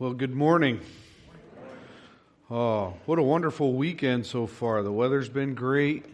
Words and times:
Well, 0.00 0.12
good 0.12 0.32
morning. 0.32 0.78
Oh, 2.48 2.94
what 3.06 3.18
a 3.18 3.22
wonderful 3.22 3.72
weekend 3.72 4.26
so 4.26 4.46
far. 4.46 4.84
The 4.84 4.92
weather's 4.92 5.28
been 5.28 5.56
great. 5.56 6.04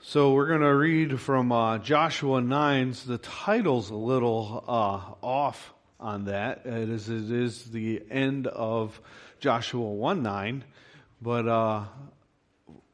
So, 0.00 0.32
we're 0.32 0.46
going 0.46 0.60
to 0.60 0.72
read 0.72 1.20
from 1.20 1.50
uh, 1.50 1.78
Joshua 1.78 2.40
9's. 2.40 3.02
The 3.02 3.18
title's 3.18 3.90
a 3.90 3.96
little 3.96 4.62
uh, 4.68 5.26
off 5.26 5.74
on 5.98 6.26
that. 6.26 6.66
It 6.66 6.88
is, 6.88 7.08
it 7.08 7.32
is 7.32 7.64
the 7.64 8.04
end 8.12 8.46
of 8.46 9.00
Joshua 9.40 9.90
1 9.90 10.22
9, 10.22 10.62
but 11.20 11.48
uh, 11.48 11.84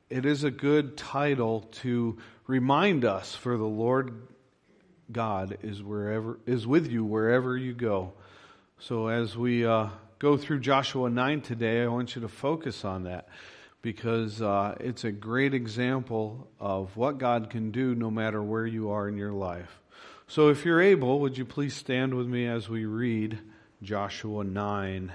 it 0.09 0.25
is 0.25 0.45
a 0.45 0.51
good 0.51 0.97
title 0.97 1.69
to 1.83 2.17
remind 2.47 3.05
us 3.05 3.35
for 3.35 3.59
the 3.59 3.65
Lord 3.65 4.15
God 5.13 5.59
is 5.63 5.83
wherever 5.83 6.39
is 6.47 6.67
with 6.67 6.91
you 6.91 7.05
wherever 7.05 7.55
you 7.55 7.75
go. 7.75 8.15
So 8.79 9.09
as 9.09 9.37
we 9.37 9.67
uh, 9.67 9.89
go 10.19 10.37
through 10.37 10.61
Joshua 10.61 11.09
9 11.09 11.41
today, 11.43 11.83
I 11.83 11.87
want 11.87 12.17
you 12.17 12.23
to 12.23 12.29
focus 12.29 12.85
on 12.85 13.05
that 13.05 13.29
because 13.83 14.43
uh, 14.43 14.75
it's 14.81 15.05
a 15.05 15.13
great 15.13 15.55
example 15.55 16.49
of 16.59 16.97
what 16.97 17.19
God 17.19 17.51
can 17.51 17.71
do 17.71 17.95
no 17.95 18.11
matter 18.11 18.43
where 18.43 18.67
you 18.67 18.91
are 18.91 19.09
in 19.09 19.17
your 19.17 19.33
life. 19.33 19.81
So 20.27 20.49
if 20.49 20.65
you're 20.65 20.83
able, 20.83 21.21
would 21.21 21.39
you 21.39 21.45
please 21.45 21.75
stand 21.75 22.15
with 22.15 22.27
me 22.27 22.47
as 22.47 22.69
we 22.69 22.85
read 22.85 23.39
Joshua 23.83 24.43
9? 24.43 25.13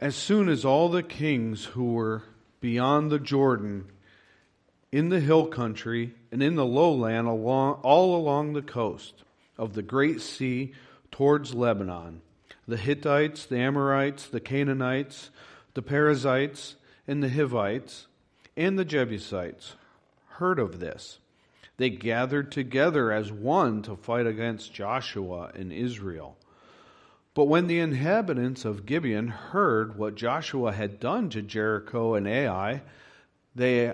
As 0.00 0.14
soon 0.14 0.48
as 0.48 0.64
all 0.64 0.90
the 0.90 1.02
kings 1.02 1.64
who 1.64 1.94
were 1.94 2.22
beyond 2.60 3.10
the 3.10 3.18
Jordan, 3.18 3.86
in 4.92 5.08
the 5.08 5.20
hill 5.20 5.46
country, 5.46 6.14
and 6.30 6.42
in 6.42 6.54
the 6.54 6.64
lowland 6.64 7.26
along, 7.26 7.80
all 7.82 8.14
along 8.16 8.52
the 8.52 8.62
coast 8.62 9.24
of 9.56 9.74
the 9.74 9.82
great 9.82 10.20
sea 10.20 10.74
towards 11.18 11.52
Lebanon. 11.52 12.22
The 12.68 12.76
Hittites, 12.76 13.44
the 13.44 13.58
Amorites, 13.58 14.28
the 14.28 14.38
Canaanites, 14.38 15.30
the 15.74 15.82
Perizzites, 15.82 16.76
and 17.08 17.20
the 17.20 17.28
Hivites, 17.28 18.06
and 18.56 18.78
the 18.78 18.84
Jebusites 18.84 19.74
heard 20.28 20.60
of 20.60 20.78
this. 20.78 21.18
They 21.76 21.90
gathered 21.90 22.52
together 22.52 23.10
as 23.10 23.32
one 23.32 23.82
to 23.82 23.96
fight 23.96 24.28
against 24.28 24.72
Joshua 24.72 25.50
and 25.56 25.72
Israel. 25.72 26.36
But 27.34 27.46
when 27.46 27.66
the 27.66 27.80
inhabitants 27.80 28.64
of 28.64 28.86
Gibeon 28.86 29.26
heard 29.26 29.98
what 29.98 30.14
Joshua 30.14 30.70
had 30.70 31.00
done 31.00 31.30
to 31.30 31.42
Jericho 31.42 32.14
and 32.14 32.28
Ai, 32.28 32.82
they, 33.56 33.92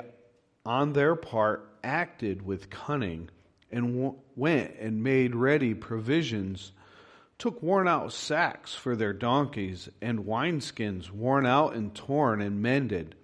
on 0.67 0.93
their 0.93 1.17
part, 1.17 1.67
acted 1.83 2.45
with 2.45 2.69
cunning 2.69 3.31
and 3.73 4.15
went 4.37 4.75
and 4.79 5.03
made 5.03 5.35
ready 5.35 5.73
provisions 5.73 6.73
took 7.45 7.63
worn 7.63 7.87
out 7.87 8.11
sacks 8.11 8.73
for 8.75 8.97
their 8.97 9.13
donkeys, 9.13 9.91
and 10.01 10.21
wineskins 10.21 11.11
worn 11.11 11.45
out 11.45 11.75
and 11.75 11.95
torn 11.95 12.41
and 12.41 12.63
mended, 12.63 13.15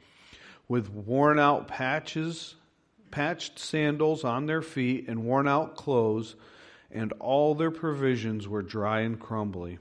with 0.69 0.91
worn 0.91 1.39
out 1.39 1.67
patches, 1.67 2.55
patched 3.11 3.59
sandals 3.59 4.23
on 4.23 4.45
their 4.45 4.61
feet, 4.61 5.09
and 5.09 5.25
worn 5.25 5.49
out 5.49 5.75
clothes, 5.75 6.37
and 6.91 7.15
all 7.19 7.55
their 7.55 7.71
provisions 7.71 8.47
were 8.47 8.61
dry 8.61 9.01
and 9.01 9.19
crumbly. 9.19 9.79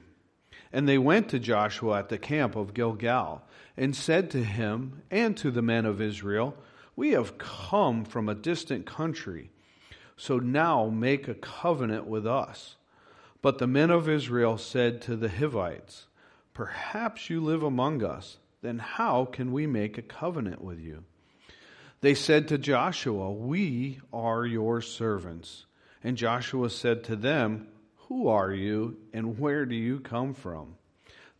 And 0.72 0.88
they 0.88 0.96
went 0.96 1.28
to 1.28 1.38
Joshua 1.38 1.98
at 1.98 2.08
the 2.08 2.16
camp 2.16 2.56
of 2.56 2.72
Gilgal, 2.72 3.42
and 3.76 3.94
said 3.94 4.30
to 4.30 4.42
him 4.42 5.02
and 5.10 5.36
to 5.36 5.50
the 5.50 5.60
men 5.60 5.84
of 5.84 6.00
Israel, 6.00 6.56
We 6.96 7.10
have 7.10 7.36
come 7.36 8.06
from 8.06 8.26
a 8.26 8.34
distant 8.34 8.86
country, 8.86 9.50
so 10.16 10.38
now 10.38 10.86
make 10.88 11.28
a 11.28 11.34
covenant 11.34 12.06
with 12.06 12.26
us 12.26 12.76
but 13.42 13.58
the 13.58 13.66
men 13.66 13.90
of 13.90 14.08
Israel 14.08 14.58
said 14.58 15.00
to 15.02 15.16
the 15.16 15.28
Hivites, 15.28 16.06
Perhaps 16.52 17.30
you 17.30 17.40
live 17.40 17.62
among 17.62 18.04
us, 18.04 18.38
then 18.62 18.78
how 18.78 19.24
can 19.24 19.52
we 19.52 19.66
make 19.66 19.96
a 19.96 20.02
covenant 20.02 20.62
with 20.62 20.78
you? 20.78 21.04
They 22.02 22.14
said 22.14 22.48
to 22.48 22.58
Joshua, 22.58 23.30
We 23.30 24.00
are 24.12 24.44
your 24.44 24.80
servants. 24.80 25.66
And 26.02 26.16
Joshua 26.16 26.70
said 26.70 27.04
to 27.04 27.16
them, 27.16 27.68
Who 28.08 28.28
are 28.28 28.52
you, 28.52 28.96
and 29.12 29.38
where 29.38 29.66
do 29.66 29.74
you 29.74 30.00
come 30.00 30.34
from? 30.34 30.76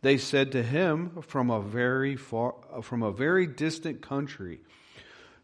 They 0.01 0.17
said 0.17 0.51
to 0.53 0.63
him, 0.63 1.21
From 1.21 1.49
a 1.49 1.61
very 1.61 2.15
far, 2.15 2.55
from 2.81 3.03
a 3.03 3.11
very 3.11 3.45
distant 3.45 4.01
country, 4.01 4.61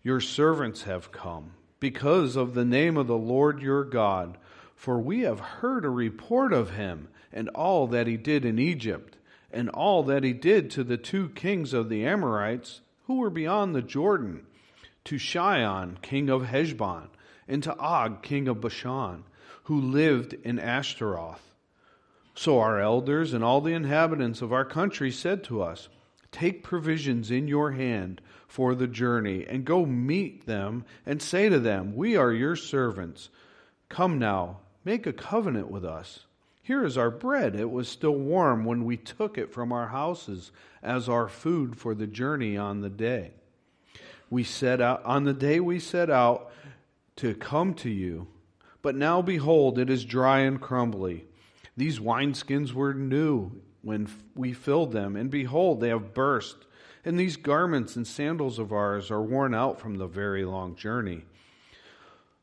your 0.04 0.22
servants 0.22 0.84
have 0.84 1.12
come, 1.12 1.52
because 1.80 2.36
of 2.36 2.54
the 2.54 2.66
name 2.66 2.98
of 2.98 3.08
the 3.08 3.18
Lord 3.18 3.62
your 3.62 3.84
God 3.84 4.38
for 4.78 5.00
we 5.00 5.22
have 5.22 5.40
heard 5.40 5.84
a 5.84 5.90
report 5.90 6.54
of 6.54 6.70
him 6.70 7.10
and 7.34 7.50
all 7.50 7.88
that 7.88 8.08
he 8.08 8.16
did 8.16 8.46
in 8.46 8.60
Egypt, 8.60 9.18
and 9.52 9.70
all 9.70 10.04
that 10.04 10.24
he 10.24 10.32
did 10.32 10.70
to 10.70 10.84
the 10.84 10.98
two 10.98 11.30
kings 11.30 11.74
of 11.74 11.90
the 11.90 12.06
Amorites 12.06 12.82
who 13.08 13.16
were 13.16 13.30
beyond 13.30 13.74
the 13.76 13.82
Jordan, 13.82 14.46
to 15.04 15.18
Sihon, 15.18 15.98
king 16.02 16.30
of 16.30 16.46
Heshbon, 16.46 17.10
and 17.48 17.64
to 17.64 17.76
Og, 17.78 18.22
king 18.22 18.48
of 18.48 18.62
Bashan, 18.62 19.24
who 19.64 19.82
lived 19.82 20.34
in 20.44 20.60
Ashtaroth. 20.60 21.56
So 22.36 22.60
our 22.60 22.80
elders 22.80 23.34
and 23.34 23.44
all 23.44 23.62
the 23.62 23.74
inhabitants 23.74 24.42
of 24.42 24.54
our 24.54 24.66
country 24.66 25.12
said 25.12 25.44
to 25.46 25.64
us, 25.64 25.90
Take 26.32 26.64
provisions 26.64 27.32
in 27.32 27.48
your 27.48 27.72
hand 27.72 28.22
for 28.48 28.76
the 28.76 28.88
journey, 28.88 29.46
and 29.48 29.66
go 29.66 29.86
meet 29.86 30.46
them, 30.46 30.86
and 31.06 31.22
say 31.22 31.50
to 31.50 31.60
them, 31.60 31.96
We 31.96 32.16
are 32.16 32.32
your 32.32 32.56
servants. 32.56 33.30
Come 33.90 34.20
now, 34.20 34.60
Make 34.88 35.06
a 35.06 35.12
covenant 35.12 35.70
with 35.70 35.84
us. 35.84 36.22
Here 36.64 36.86
is 36.86 36.98
our 36.98 37.12
bread. 37.12 37.58
It 37.58 37.70
was 37.70 37.90
still 37.90 38.16
warm 38.16 38.64
when 38.64 38.86
we 38.86 38.96
took 38.96 39.38
it 39.38 39.52
from 39.52 39.74
our 39.74 39.90
houses 39.90 40.54
as 40.82 41.10
our 41.10 41.28
food 41.28 41.76
for 41.76 41.94
the 41.94 42.08
journey 42.08 42.56
on 42.56 42.80
the 42.80 42.90
day. 42.90 43.32
We 44.30 44.46
set 44.46 44.80
out 44.80 45.04
on 45.04 45.26
the 45.26 45.34
day 45.34 45.60
we 45.60 45.82
set 45.82 46.10
out 46.10 46.54
to 47.18 47.36
come 47.36 47.74
to 47.74 47.90
you. 47.90 48.28
But 48.82 48.96
now 48.96 49.22
behold, 49.22 49.78
it 49.78 49.90
is 49.90 50.06
dry 50.06 50.40
and 50.40 50.62
crumbly. 50.62 51.26
These 51.76 52.00
wineskins 52.00 52.72
were 52.72 52.94
new 52.94 53.60
when 53.82 54.08
we 54.36 54.54
filled 54.54 54.94
them, 54.94 55.18
and 55.18 55.30
behold, 55.30 55.82
they 55.82 55.90
have 55.90 56.14
burst. 56.14 56.56
And 57.04 57.20
these 57.20 57.36
garments 57.36 57.98
and 57.98 58.08
sandals 58.08 58.58
of 58.58 58.72
ours 58.72 59.12
are 59.12 59.22
worn 59.22 59.54
out 59.54 59.82
from 59.82 59.98
the 59.98 60.08
very 60.08 60.46
long 60.46 60.78
journey. 60.78 61.26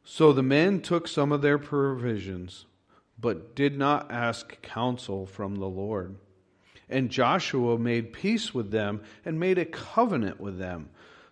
So 0.05 0.33
the 0.33 0.43
men 0.43 0.81
took 0.81 1.09
some 1.09 1.33
of 1.33 1.43
their 1.43 1.59
provisions, 1.59 2.67
but 3.19 3.57
did 3.57 3.79
not 3.79 4.13
ask 4.13 4.61
counsel 4.61 5.27
from 5.27 5.57
the 5.57 5.69
Lord. 5.69 6.17
And 6.89 7.11
Joshua 7.11 7.79
made 7.79 8.13
peace 8.13 8.53
with 8.53 8.71
them 8.71 9.01
and 9.25 9.41
made 9.41 9.59
a 9.59 9.65
covenant 9.65 10.39
with 10.39 10.59
them 10.59 10.91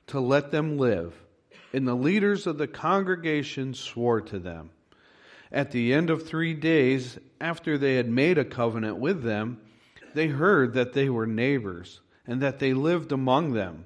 to 0.08 0.18
let 0.18 0.50
them 0.50 0.78
live. 0.78 1.14
And 1.74 1.86
the 1.86 1.94
leaders 1.94 2.46
of 2.46 2.58
the 2.58 2.66
congregation 2.66 3.74
swore 3.74 4.22
to 4.22 4.38
them. 4.38 4.70
At 5.50 5.70
the 5.70 5.92
end 5.92 6.08
of 6.08 6.26
three 6.26 6.54
days, 6.54 7.18
after 7.40 7.76
they 7.76 7.96
had 7.96 8.08
made 8.08 8.38
a 8.38 8.44
covenant 8.44 8.96
with 8.96 9.22
them, 9.22 9.60
they 10.14 10.28
heard 10.28 10.72
that 10.74 10.94
they 10.94 11.10
were 11.10 11.26
neighbors 11.26 12.00
and 12.26 12.40
that 12.40 12.58
they 12.58 12.72
lived 12.72 13.12
among 13.12 13.52
them. 13.52 13.84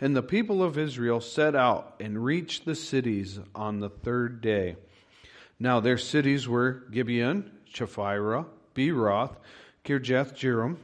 And 0.00 0.14
the 0.14 0.22
people 0.22 0.62
of 0.62 0.76
Israel 0.76 1.20
set 1.20 1.54
out 1.54 1.94
and 2.00 2.24
reached 2.24 2.64
the 2.64 2.74
cities 2.74 3.38
on 3.54 3.80
the 3.80 3.90
third 3.90 4.40
day. 4.40 4.76
Now 5.58 5.80
their 5.80 5.98
cities 5.98 6.48
were 6.48 6.84
Gibeon, 6.90 7.50
Chephirah, 7.72 8.46
Beeroth, 8.74 9.36
Kirjath 9.84 10.34
Jearim. 10.34 10.76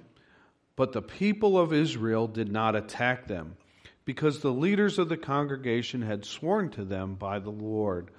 But 0.76 0.92
the 0.92 1.02
people 1.02 1.58
of 1.58 1.72
Israel 1.72 2.26
did 2.26 2.50
not 2.50 2.76
attack 2.76 3.26
them, 3.26 3.56
because 4.04 4.38
the 4.38 4.52
leaders 4.52 4.98
of 4.98 5.08
the 5.08 5.16
congregation 5.16 6.02
had 6.02 6.24
sworn 6.24 6.70
to 6.70 6.84
them 6.84 7.16
by 7.16 7.38
the 7.38 7.50
Lord, 7.50 8.10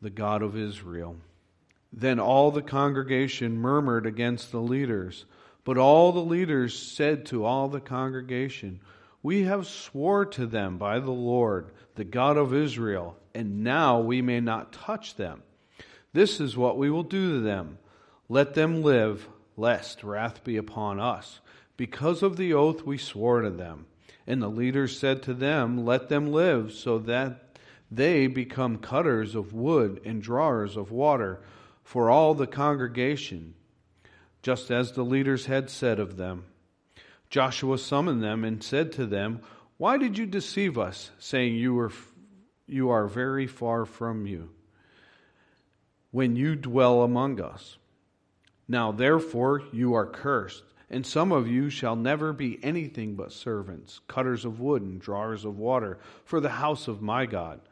the 0.00 0.10
God 0.10 0.42
of 0.42 0.56
Israel. 0.56 1.16
Then 1.92 2.20
all 2.20 2.50
the 2.50 2.62
congregation 2.62 3.56
murmured 3.58 4.06
against 4.06 4.52
the 4.52 4.60
leaders. 4.60 5.24
But 5.64 5.78
all 5.78 6.12
the 6.12 6.20
leaders 6.20 6.78
said 6.78 7.26
to 7.26 7.44
all 7.44 7.68
the 7.68 7.80
congregation, 7.80 8.80
we 9.22 9.44
have 9.44 9.66
swore 9.66 10.26
to 10.26 10.46
them 10.46 10.78
by 10.78 10.98
the 10.98 11.12
Lord, 11.12 11.70
the 11.94 12.04
God 12.04 12.36
of 12.36 12.54
Israel, 12.54 13.16
and 13.34 13.62
now 13.62 14.00
we 14.00 14.20
may 14.20 14.40
not 14.40 14.72
touch 14.72 15.14
them. 15.14 15.42
This 16.12 16.40
is 16.40 16.56
what 16.56 16.76
we 16.76 16.90
will 16.90 17.04
do 17.04 17.34
to 17.34 17.40
them. 17.40 17.78
Let 18.28 18.54
them 18.54 18.82
live, 18.82 19.28
lest 19.56 20.02
wrath 20.02 20.42
be 20.42 20.56
upon 20.56 20.98
us, 20.98 21.40
because 21.76 22.22
of 22.22 22.36
the 22.36 22.52
oath 22.52 22.82
we 22.82 22.98
swore 22.98 23.42
to 23.42 23.50
them. 23.50 23.86
And 24.26 24.42
the 24.42 24.48
leaders 24.48 24.98
said 24.98 25.22
to 25.24 25.34
them, 25.34 25.84
Let 25.84 26.08
them 26.08 26.32
live, 26.32 26.72
so 26.72 26.98
that 27.00 27.58
they 27.90 28.26
become 28.26 28.78
cutters 28.78 29.34
of 29.34 29.52
wood 29.52 30.00
and 30.04 30.22
drawers 30.22 30.76
of 30.76 30.90
water 30.90 31.40
for 31.84 32.10
all 32.10 32.34
the 32.34 32.46
congregation, 32.46 33.54
just 34.42 34.70
as 34.70 34.92
the 34.92 35.04
leaders 35.04 35.46
had 35.46 35.70
said 35.70 36.00
of 36.00 36.16
them. 36.16 36.44
Joshua 37.32 37.78
summoned 37.78 38.22
them 38.22 38.44
and 38.44 38.62
said 38.62 38.92
to 38.92 39.06
them, 39.06 39.40
Why 39.78 39.96
did 39.96 40.18
you 40.18 40.26
deceive 40.26 40.76
us, 40.76 41.12
saying 41.18 41.54
you, 41.54 41.72
were, 41.72 41.90
you 42.66 42.90
are 42.90 43.06
very 43.06 43.46
far 43.46 43.86
from 43.86 44.26
you, 44.26 44.50
when 46.10 46.36
you 46.36 46.54
dwell 46.54 47.02
among 47.02 47.40
us? 47.40 47.78
Now 48.68 48.92
therefore 48.92 49.62
you 49.72 49.94
are 49.94 50.04
cursed, 50.04 50.62
and 50.90 51.06
some 51.06 51.32
of 51.32 51.48
you 51.48 51.70
shall 51.70 51.96
never 51.96 52.34
be 52.34 52.62
anything 52.62 53.14
but 53.14 53.32
servants, 53.32 54.02
cutters 54.08 54.44
of 54.44 54.60
wood 54.60 54.82
and 54.82 55.00
drawers 55.00 55.46
of 55.46 55.58
water 55.58 55.98
for 56.26 56.38
the 56.38 56.50
house 56.50 56.86
of 56.86 57.00
my 57.00 57.24
God. 57.24 57.62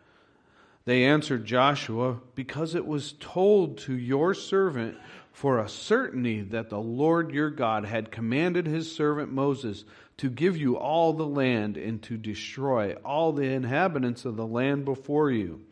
They 0.87 1.05
answered 1.05 1.45
Joshua, 1.45 2.19
Because 2.35 2.75
it 2.75 2.87
was 2.87 3.15
told 3.21 3.77
to 3.81 3.93
your 3.93 4.33
servant 4.33 4.97
for 5.33 5.59
a 5.59 5.69
certainty 5.69 6.43
that 6.43 6.71
the 6.71 6.81
Lord 6.81 7.33
your 7.33 7.51
God 7.51 7.85
had 7.85 8.11
commanded 8.11 8.67
his 8.67 8.95
servant 8.95 9.33
Moses 9.33 9.85
to 10.19 10.29
give 10.29 10.57
you 10.57 10.77
all 10.77 11.13
the 11.13 11.27
land 11.27 11.77
and 11.77 12.03
to 12.03 12.17
destroy 12.17 12.95
all 13.05 13.33
the 13.33 13.45
inhabitants 13.45 14.25
of 14.25 14.37
the 14.37 14.47
land 14.47 14.85
before 14.85 15.31
you. 15.31 15.63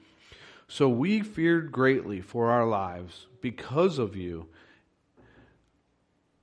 So 0.69 0.89
we 0.89 1.21
feared 1.21 1.73
greatly 1.73 2.21
for 2.21 2.51
our 2.51 2.67
lives 2.67 3.27
because 3.41 3.99
of 3.99 4.17
you 4.17 4.47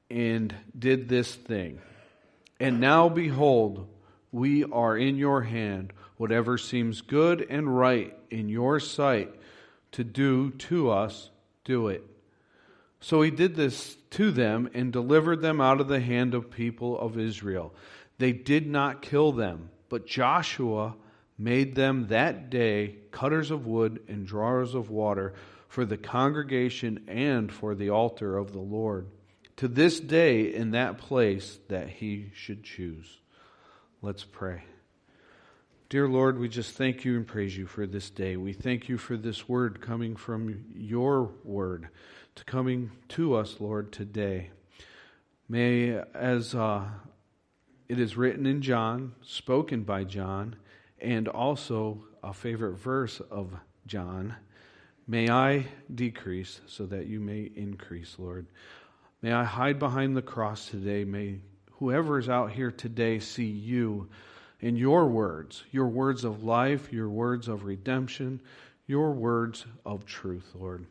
and 0.09 0.53
did 0.77 1.09
this 1.09 1.33
thing. 1.33 1.79
And 2.59 2.79
now 2.79 3.09
behold, 3.09 3.87
we 4.31 4.63
are 4.63 4.97
in 4.97 5.17
your 5.17 5.41
hand. 5.41 5.93
Whatever 6.17 6.57
seems 6.57 7.01
good 7.01 7.45
and 7.49 7.77
right 7.77 8.15
in 8.29 8.49
your 8.49 8.79
sight 8.79 9.33
to 9.93 10.03
do 10.03 10.51
to 10.51 10.91
us, 10.91 11.29
do 11.63 11.87
it. 11.87 12.03
So 13.05 13.21
he 13.21 13.29
did 13.29 13.55
this 13.55 13.97
to 14.11 14.31
them 14.31 14.67
and 14.73 14.91
delivered 14.91 15.39
them 15.39 15.61
out 15.61 15.79
of 15.79 15.87
the 15.87 15.99
hand 15.99 16.33
of 16.33 16.49
people 16.49 16.97
of 16.97 17.19
Israel. 17.19 17.71
They 18.17 18.31
did 18.31 18.65
not 18.65 19.03
kill 19.03 19.31
them, 19.31 19.69
but 19.89 20.07
Joshua 20.07 20.95
made 21.37 21.75
them 21.75 22.07
that 22.07 22.49
day 22.49 22.95
cutters 23.11 23.51
of 23.51 23.67
wood 23.67 24.01
and 24.07 24.25
drawers 24.25 24.73
of 24.73 24.89
water 24.89 25.35
for 25.67 25.85
the 25.85 25.97
congregation 25.97 27.05
and 27.07 27.53
for 27.53 27.75
the 27.75 27.91
altar 27.91 28.39
of 28.39 28.53
the 28.53 28.59
Lord 28.59 29.05
to 29.57 29.67
this 29.67 29.99
day 29.99 30.51
in 30.51 30.71
that 30.71 30.97
place 30.97 31.59
that 31.67 31.89
he 31.89 32.31
should 32.33 32.63
choose. 32.63 33.19
Let's 34.01 34.23
pray. 34.23 34.63
Dear 35.89 36.07
Lord, 36.07 36.39
we 36.39 36.49
just 36.49 36.75
thank 36.75 37.05
you 37.05 37.15
and 37.17 37.27
praise 37.27 37.55
you 37.55 37.67
for 37.67 37.85
this 37.85 38.09
day. 38.09 38.35
We 38.35 38.53
thank 38.53 38.89
you 38.89 38.97
for 38.97 39.15
this 39.15 39.47
word 39.47 39.79
coming 39.79 40.15
from 40.15 40.65
your 40.73 41.29
word 41.43 41.89
to 42.35 42.43
coming 42.43 42.91
to 43.09 43.35
us, 43.35 43.57
Lord, 43.59 43.91
today. 43.91 44.51
May, 45.47 46.01
as 46.13 46.53
uh, 46.53 46.83
it 47.87 47.99
is 47.99 48.17
written 48.17 48.45
in 48.45 48.61
John, 48.61 49.13
spoken 49.21 49.83
by 49.83 50.03
John, 50.03 50.55
and 50.99 51.27
also 51.27 52.03
a 52.23 52.33
favorite 52.33 52.77
verse 52.77 53.21
of 53.31 53.53
John, 53.87 54.35
may 55.07 55.29
I 55.29 55.67
decrease 55.93 56.61
so 56.67 56.85
that 56.87 57.07
you 57.07 57.19
may 57.19 57.51
increase, 57.55 58.15
Lord. 58.17 58.47
May 59.21 59.31
I 59.31 59.43
hide 59.43 59.79
behind 59.79 60.17
the 60.17 60.21
cross 60.21 60.69
today. 60.69 61.05
May 61.05 61.39
whoever 61.71 62.19
is 62.19 62.27
out 62.27 62.51
here 62.51 62.71
today 62.71 63.19
see 63.19 63.45
you 63.45 64.09
in 64.59 64.75
your 64.75 65.07
words, 65.07 65.63
your 65.71 65.87
words 65.87 66.23
of 66.23 66.43
life, 66.43 66.91
your 66.91 67.09
words 67.09 67.47
of 67.47 67.63
redemption, 67.63 68.41
your 68.87 69.11
words 69.11 69.65
of 69.85 70.05
truth, 70.05 70.51
Lord. 70.53 70.85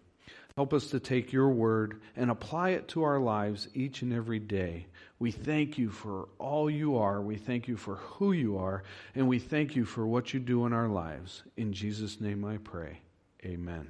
Help 0.56 0.72
us 0.72 0.90
to 0.90 1.00
take 1.00 1.32
your 1.32 1.48
word 1.48 2.00
and 2.14 2.30
apply 2.30 2.70
it 2.70 2.86
to 2.86 3.02
our 3.02 3.18
lives 3.18 3.66
each 3.74 4.02
and 4.02 4.12
every 4.12 4.38
day. 4.38 4.86
We 5.18 5.32
thank 5.32 5.78
you 5.78 5.90
for 5.90 6.28
all 6.38 6.70
you 6.70 6.98
are. 6.98 7.20
We 7.20 7.34
thank 7.34 7.66
you 7.66 7.76
for 7.76 7.96
who 7.96 8.30
you 8.30 8.58
are. 8.58 8.84
And 9.16 9.26
we 9.26 9.40
thank 9.40 9.74
you 9.74 9.84
for 9.84 10.06
what 10.06 10.32
you 10.32 10.38
do 10.38 10.64
in 10.64 10.72
our 10.72 10.86
lives. 10.86 11.42
In 11.56 11.72
Jesus' 11.72 12.20
name 12.20 12.44
I 12.44 12.58
pray. 12.58 13.00
Amen. 13.44 13.88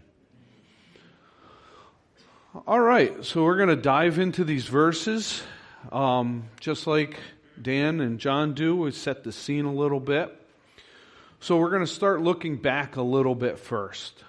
All 2.66 2.80
right, 2.80 3.22
so 3.22 3.44
we're 3.44 3.58
going 3.58 3.68
to 3.68 3.76
dive 3.76 4.18
into 4.18 4.42
these 4.42 4.64
verses. 4.66 5.42
Um, 5.92 6.44
just 6.60 6.86
like 6.86 7.20
Dan 7.60 8.00
and 8.00 8.18
John 8.18 8.54
do, 8.54 8.74
we 8.74 8.90
set 8.92 9.22
the 9.22 9.32
scene 9.32 9.66
a 9.66 9.74
little 9.74 10.00
bit. 10.00 10.34
So 11.40 11.58
we're 11.58 11.68
going 11.68 11.84
to 11.84 11.86
start 11.86 12.22
looking 12.22 12.56
back 12.56 12.96
a 12.96 13.02
little 13.02 13.34
bit 13.34 13.58
first. 13.58 14.24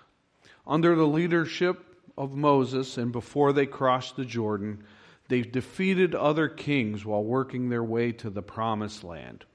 Under 0.68 0.96
the 0.98 1.08
leadership 1.08 1.85
of 2.18 2.36
Moses 2.36 2.98
and 2.98 3.12
before 3.12 3.54
they 3.54 3.66
crossed 3.66 4.16
the 4.16 4.26
Jordan, 4.26 4.84
they 5.28 5.42
defeated 5.42 6.16
other 6.16 6.48
kings 6.48 7.06
while 7.06 7.24
working 7.24 7.70
their 7.70 7.84
way 7.84 8.12
to 8.14 8.30
the 8.30 8.42
promised 8.42 9.04
land. 9.04 9.46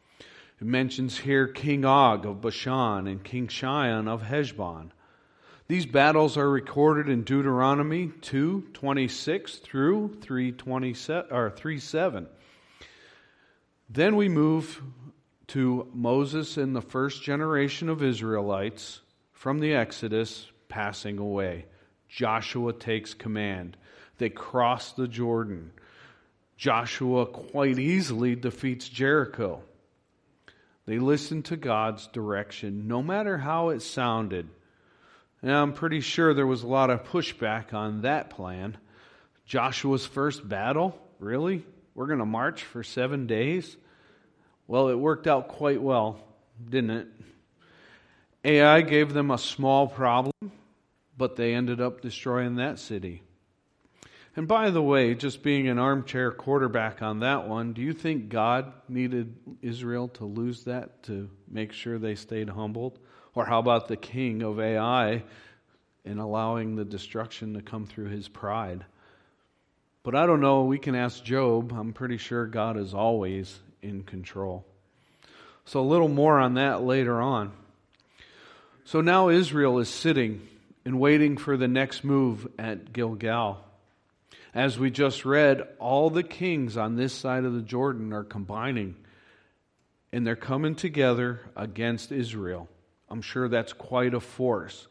It 0.60 0.66
mentions 0.66 1.18
here 1.18 1.46
King 1.46 1.84
Og 1.84 2.26
of 2.26 2.40
Bashan 2.40 3.06
and 3.06 3.24
King 3.24 3.48
Sihon 3.48 4.08
of 4.08 4.22
Heshbon. 4.22 4.92
These 5.68 5.86
battles 5.86 6.36
are 6.36 6.50
recorded 6.50 7.08
in 7.08 7.22
Deuteronomy 7.22 8.08
2:26 8.20 9.60
through 9.60 10.16
3:27 10.20 11.30
or 11.30 11.50
3:7. 11.50 12.26
Then 13.88 14.16
we 14.16 14.28
move 14.28 14.82
to 15.46 15.88
Moses 15.94 16.56
and 16.56 16.74
the 16.74 16.82
first 16.82 17.22
generation 17.22 17.88
of 17.88 18.02
Israelites 18.02 19.00
from 19.32 19.60
the 19.60 19.72
Exodus 19.72 20.50
passing 20.68 21.18
away. 21.18 21.66
Joshua 22.10 22.72
takes 22.72 23.14
command. 23.14 23.76
They 24.18 24.28
cross 24.28 24.92
the 24.92 25.08
Jordan. 25.08 25.72
Joshua 26.56 27.24
quite 27.26 27.78
easily 27.78 28.34
defeats 28.34 28.88
Jericho. 28.88 29.62
They 30.86 30.98
listen 30.98 31.42
to 31.44 31.56
God's 31.56 32.08
direction, 32.08 32.88
no 32.88 33.02
matter 33.02 33.38
how 33.38 33.68
it 33.68 33.80
sounded. 33.80 34.48
And 35.40 35.52
I'm 35.52 35.72
pretty 35.72 36.00
sure 36.00 36.34
there 36.34 36.46
was 36.46 36.62
a 36.62 36.68
lot 36.68 36.90
of 36.90 37.04
pushback 37.04 37.72
on 37.72 38.02
that 38.02 38.28
plan. 38.30 38.76
Joshua's 39.46 40.04
first 40.04 40.46
battle? 40.46 40.98
Really? 41.18 41.64
We're 41.94 42.06
going 42.06 42.18
to 42.18 42.26
march 42.26 42.64
for 42.64 42.82
seven 42.82 43.26
days? 43.26 43.76
Well, 44.66 44.88
it 44.88 44.98
worked 44.98 45.26
out 45.26 45.48
quite 45.48 45.80
well, 45.80 46.20
didn't 46.68 46.90
it? 46.90 47.08
Ai 48.44 48.82
gave 48.82 49.12
them 49.12 49.30
a 49.30 49.38
small 49.38 49.86
problem, 49.86 50.29
but 51.20 51.36
they 51.36 51.54
ended 51.54 51.82
up 51.82 52.00
destroying 52.00 52.56
that 52.56 52.78
city. 52.78 53.20
And 54.34 54.48
by 54.48 54.70
the 54.70 54.80
way, 54.80 55.14
just 55.14 55.42
being 55.42 55.68
an 55.68 55.78
armchair 55.78 56.32
quarterback 56.32 57.02
on 57.02 57.20
that 57.20 57.46
one, 57.46 57.74
do 57.74 57.82
you 57.82 57.92
think 57.92 58.30
God 58.30 58.72
needed 58.88 59.36
Israel 59.60 60.08
to 60.14 60.24
lose 60.24 60.64
that 60.64 61.02
to 61.04 61.28
make 61.46 61.72
sure 61.72 61.98
they 61.98 62.14
stayed 62.14 62.48
humbled? 62.48 62.98
Or 63.34 63.44
how 63.44 63.58
about 63.58 63.86
the 63.86 63.98
king 63.98 64.40
of 64.40 64.58
Ai 64.58 65.22
in 66.06 66.16
allowing 66.16 66.76
the 66.76 66.86
destruction 66.86 67.52
to 67.52 67.60
come 67.60 67.84
through 67.84 68.08
his 68.08 68.26
pride? 68.26 68.86
But 70.02 70.14
I 70.14 70.24
don't 70.24 70.40
know. 70.40 70.64
We 70.64 70.78
can 70.78 70.94
ask 70.94 71.22
Job. 71.22 71.70
I'm 71.70 71.92
pretty 71.92 72.16
sure 72.16 72.46
God 72.46 72.78
is 72.78 72.94
always 72.94 73.58
in 73.82 74.04
control. 74.04 74.64
So 75.66 75.80
a 75.80 75.82
little 75.82 76.08
more 76.08 76.38
on 76.38 76.54
that 76.54 76.82
later 76.82 77.20
on. 77.20 77.52
So 78.84 79.02
now 79.02 79.28
Israel 79.28 79.80
is 79.80 79.90
sitting 79.90 80.46
waiting 80.98 81.36
for 81.36 81.56
the 81.56 81.68
next 81.68 82.04
move 82.04 82.48
at 82.58 82.92
Gilgal. 82.92 83.58
As 84.54 84.78
we 84.78 84.90
just 84.90 85.24
read, 85.24 85.62
all 85.78 86.10
the 86.10 86.22
kings 86.22 86.76
on 86.76 86.96
this 86.96 87.12
side 87.12 87.44
of 87.44 87.54
the 87.54 87.62
Jordan 87.62 88.12
are 88.12 88.24
combining 88.24 88.96
and 90.12 90.26
they're 90.26 90.36
coming 90.36 90.74
together 90.74 91.40
against 91.56 92.10
Israel. 92.10 92.68
I'm 93.08 93.22
sure 93.22 93.48
that's 93.48 93.72
quite 93.72 94.14
a 94.14 94.20
force. 94.20 94.88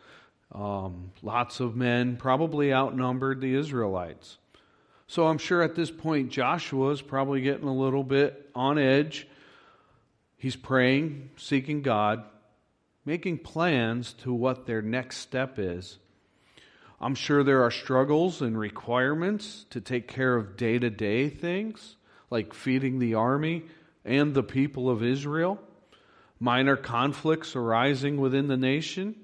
Um, 0.53 1.11
lots 1.21 1.59
of 1.59 1.75
men 1.75 2.15
probably 2.17 2.73
outnumbered 2.73 3.41
the 3.41 3.55
Israelites. 3.55 4.37
So 5.07 5.27
I'm 5.27 5.37
sure 5.37 5.61
at 5.61 5.75
this 5.75 5.91
point 5.91 6.29
Joshua 6.29 6.91
is 6.91 7.01
probably 7.01 7.41
getting 7.41 7.67
a 7.67 7.75
little 7.75 8.03
bit 8.03 8.49
on 8.55 8.77
edge. 8.77 9.27
He's 10.37 10.55
praying, 10.55 11.31
seeking 11.35 11.81
God, 11.81 12.23
making 13.09 13.39
plans 13.39 14.13
to 14.13 14.31
what 14.31 14.67
their 14.67 14.83
next 14.83 15.17
step 15.17 15.57
is. 15.57 15.97
I'm 17.01 17.15
sure 17.15 17.43
there 17.43 17.63
are 17.63 17.71
struggles 17.71 18.39
and 18.39 18.55
requirements 18.55 19.65
to 19.71 19.81
take 19.81 20.07
care 20.07 20.35
of 20.35 20.55
day 20.55 20.77
to 20.77 20.91
day 20.91 21.27
things, 21.27 21.95
like 22.29 22.53
feeding 22.53 22.99
the 22.99 23.15
army 23.15 23.63
and 24.05 24.35
the 24.35 24.43
people 24.43 24.91
of 24.91 25.01
Israel 25.01 25.59
minor 26.39 26.75
conflicts 26.75 27.55
arising 27.55 28.17
within 28.17 28.47
the 28.47 28.57
nation, 28.57 29.15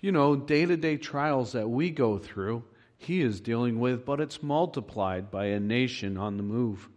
you 0.00 0.12
know, 0.12 0.36
day 0.36 0.64
to 0.64 0.76
day 0.76 0.96
trials 0.96 1.52
that 1.52 1.68
we 1.68 1.90
go 1.90 2.18
through, 2.18 2.62
he 2.98 3.20
is 3.20 3.40
dealing 3.40 3.80
with, 3.80 4.04
but 4.04 4.20
it's 4.20 4.44
multiplied 4.44 5.32
by 5.32 5.46
a 5.46 5.58
nation 5.58 6.16
on 6.16 6.36
the 6.36 6.44
move. 6.44 6.88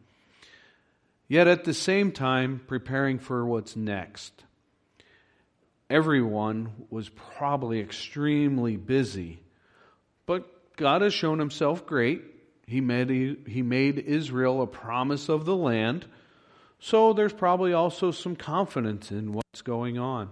Yet 1.27 1.47
at 1.47 1.63
the 1.63 1.73
same 1.73 2.11
time, 2.11 2.61
preparing 2.67 3.17
for 3.17 3.43
what's 3.43 3.75
next. 3.75 4.43
Everyone 5.89 6.71
was 6.89 7.09
probably 7.09 7.79
extremely 7.79 8.75
busy, 8.75 9.39
but 10.25 10.75
God 10.75 11.01
has 11.01 11.13
shown 11.13 11.39
himself 11.39 11.85
great. 11.85 12.21
He 12.65 12.81
made, 12.81 13.09
he 13.47 13.61
made 13.61 13.97
Israel 13.99 14.61
a 14.61 14.67
promise 14.67 15.29
of 15.29 15.45
the 15.45 15.55
land 15.55 16.05
so 16.79 17.13
there's 17.13 17.33
probably 17.33 17.73
also 17.73 18.11
some 18.11 18.35
confidence 18.35 19.11
in 19.11 19.33
what's 19.33 19.61
going 19.61 19.97
on. 19.97 20.29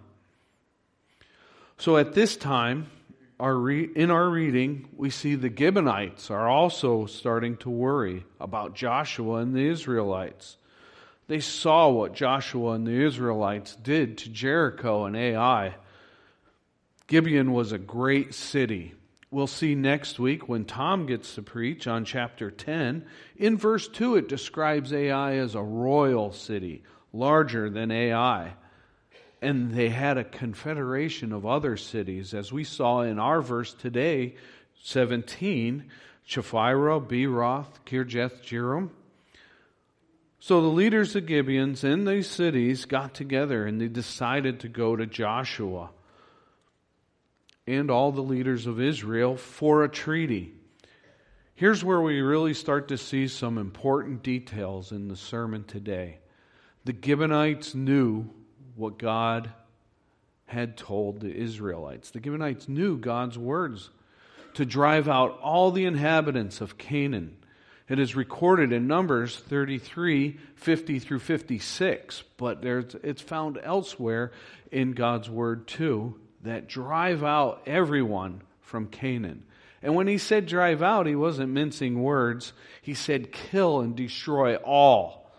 So 1.78 1.98
at 1.98 2.14
this 2.14 2.38
time, 2.38 2.88
our 3.40 3.56
re- 3.56 3.90
in 3.96 4.12
our 4.12 4.30
reading, 4.30 4.88
we 4.96 5.10
see 5.10 5.36
the 5.36 5.54
Gibeonites 5.54 6.32
are 6.32 6.48
also 6.48 7.06
starting 7.06 7.58
to 7.58 7.70
worry 7.70 8.24
about 8.40 8.76
Joshua 8.76 9.38
and 9.38 9.54
the 9.54 9.68
Israelites. 9.68 10.58
They 11.28 11.40
saw 11.40 11.90
what 11.90 12.14
Joshua 12.14 12.74
and 12.74 12.86
the 12.86 13.04
Israelites 13.04 13.76
did 13.76 14.20
to 14.20 14.30
Jericho 14.30 15.06
and 15.06 15.16
Ai. 15.16 15.76
Gibeon 17.08 17.52
was 17.52 17.72
a 17.72 17.78
great 17.78 18.34
city. 18.34 18.94
We'll 19.32 19.48
see 19.48 19.76
next 19.76 20.20
week 20.20 20.48
when 20.48 20.66
Tom 20.66 21.08
gets 21.08 21.36
to 21.36 21.42
preach 21.42 21.88
on 21.88 22.06
chapter 22.06 22.52
10. 22.52 23.06
In 23.38 23.58
verse 23.58 23.88
2, 23.88 24.16
it 24.16 24.30
describes 24.30 24.94
Ai 24.94 25.38
as 25.38 25.56
a 25.56 25.62
royal 25.62 26.32
city, 26.32 26.84
larger 27.12 27.70
than 27.70 27.92
Ai 27.92 28.54
and 29.46 29.72
they 29.74 29.90
had 29.90 30.18
a 30.18 30.24
confederation 30.24 31.32
of 31.32 31.46
other 31.46 31.78
cities, 31.78 32.34
as 32.34 32.52
we 32.52 32.64
saw 32.64 33.02
in 33.02 33.20
our 33.20 33.44
verse 33.44 33.74
today, 33.74 34.34
17, 34.82 35.86
Chephirah, 36.28 37.08
Beeroth, 37.08 37.68
Kirjath 37.86 38.42
Jearim. 38.42 38.90
So 40.46 40.62
the 40.62 40.68
leaders 40.68 41.16
of 41.16 41.26
Gibeons 41.26 41.84
in 41.84 42.06
these 42.06 42.30
cities 42.30 42.86
got 42.86 43.16
together 43.16 43.66
and 43.66 43.82
they 43.82 43.88
decided 43.88 44.60
to 44.60 44.68
go 44.68 44.96
to 44.96 45.08
Joshua 45.08 45.90
and 47.66 47.90
all 47.90 48.12
the 48.12 48.22
leaders 48.22 48.68
of 48.68 48.80
Israel 48.80 49.38
for 49.38 49.84
a 49.84 49.90
treaty. 49.90 50.54
Here's 51.56 51.84
where 51.84 52.00
we 52.00 52.22
really 52.22 52.54
start 52.54 52.90
to 52.90 52.98
see 53.00 53.28
some 53.28 53.58
important 53.58 54.22
details 54.22 54.92
in 54.92 55.08
the 55.08 55.16
sermon 55.16 55.64
today. 55.64 56.20
The 56.84 56.94
Gibeonites 56.94 57.74
knew 57.74 58.30
what 58.76 59.00
God 59.00 59.50
had 60.46 60.78
told 60.78 61.22
the 61.22 61.36
Israelites. 61.36 62.12
The 62.12 62.22
Gibeonites 62.22 62.70
knew 62.70 63.00
God's 63.00 63.40
words 63.40 63.90
to 64.54 64.64
drive 64.64 65.10
out 65.10 65.40
all 65.42 65.72
the 65.72 65.86
inhabitants 65.86 66.62
of 66.62 66.78
Canaan. 66.78 67.36
It 67.88 68.00
is 68.00 68.16
recorded 68.16 68.72
in 68.72 68.88
Numbers 68.88 69.38
33, 69.38 70.40
50 70.56 71.00
through 71.00 71.20
56, 71.20 72.24
but 72.38 72.64
it's 72.64 73.22
found 73.22 73.60
elsewhere 73.62 74.32
in 74.72 74.94
God's 74.94 75.30
Word 75.30 75.68
too 75.68 76.20
that 76.42 76.68
drive 76.68 77.24
out 77.24 77.62
everyone 77.68 78.42
from 78.62 78.88
Canaan. 78.88 79.44
And 79.84 79.94
when 79.94 80.08
he 80.08 80.18
said 80.18 80.48
drive 80.48 80.82
out, 80.82 81.06
he 81.06 81.16
wasn't 81.16 81.52
mincing 81.52 82.02
words. 82.02 82.54
He 82.82 82.96
said 82.96 83.32
kill 83.32 83.82
and 83.82 83.96
destroy 83.96 84.56
all. 84.56 85.32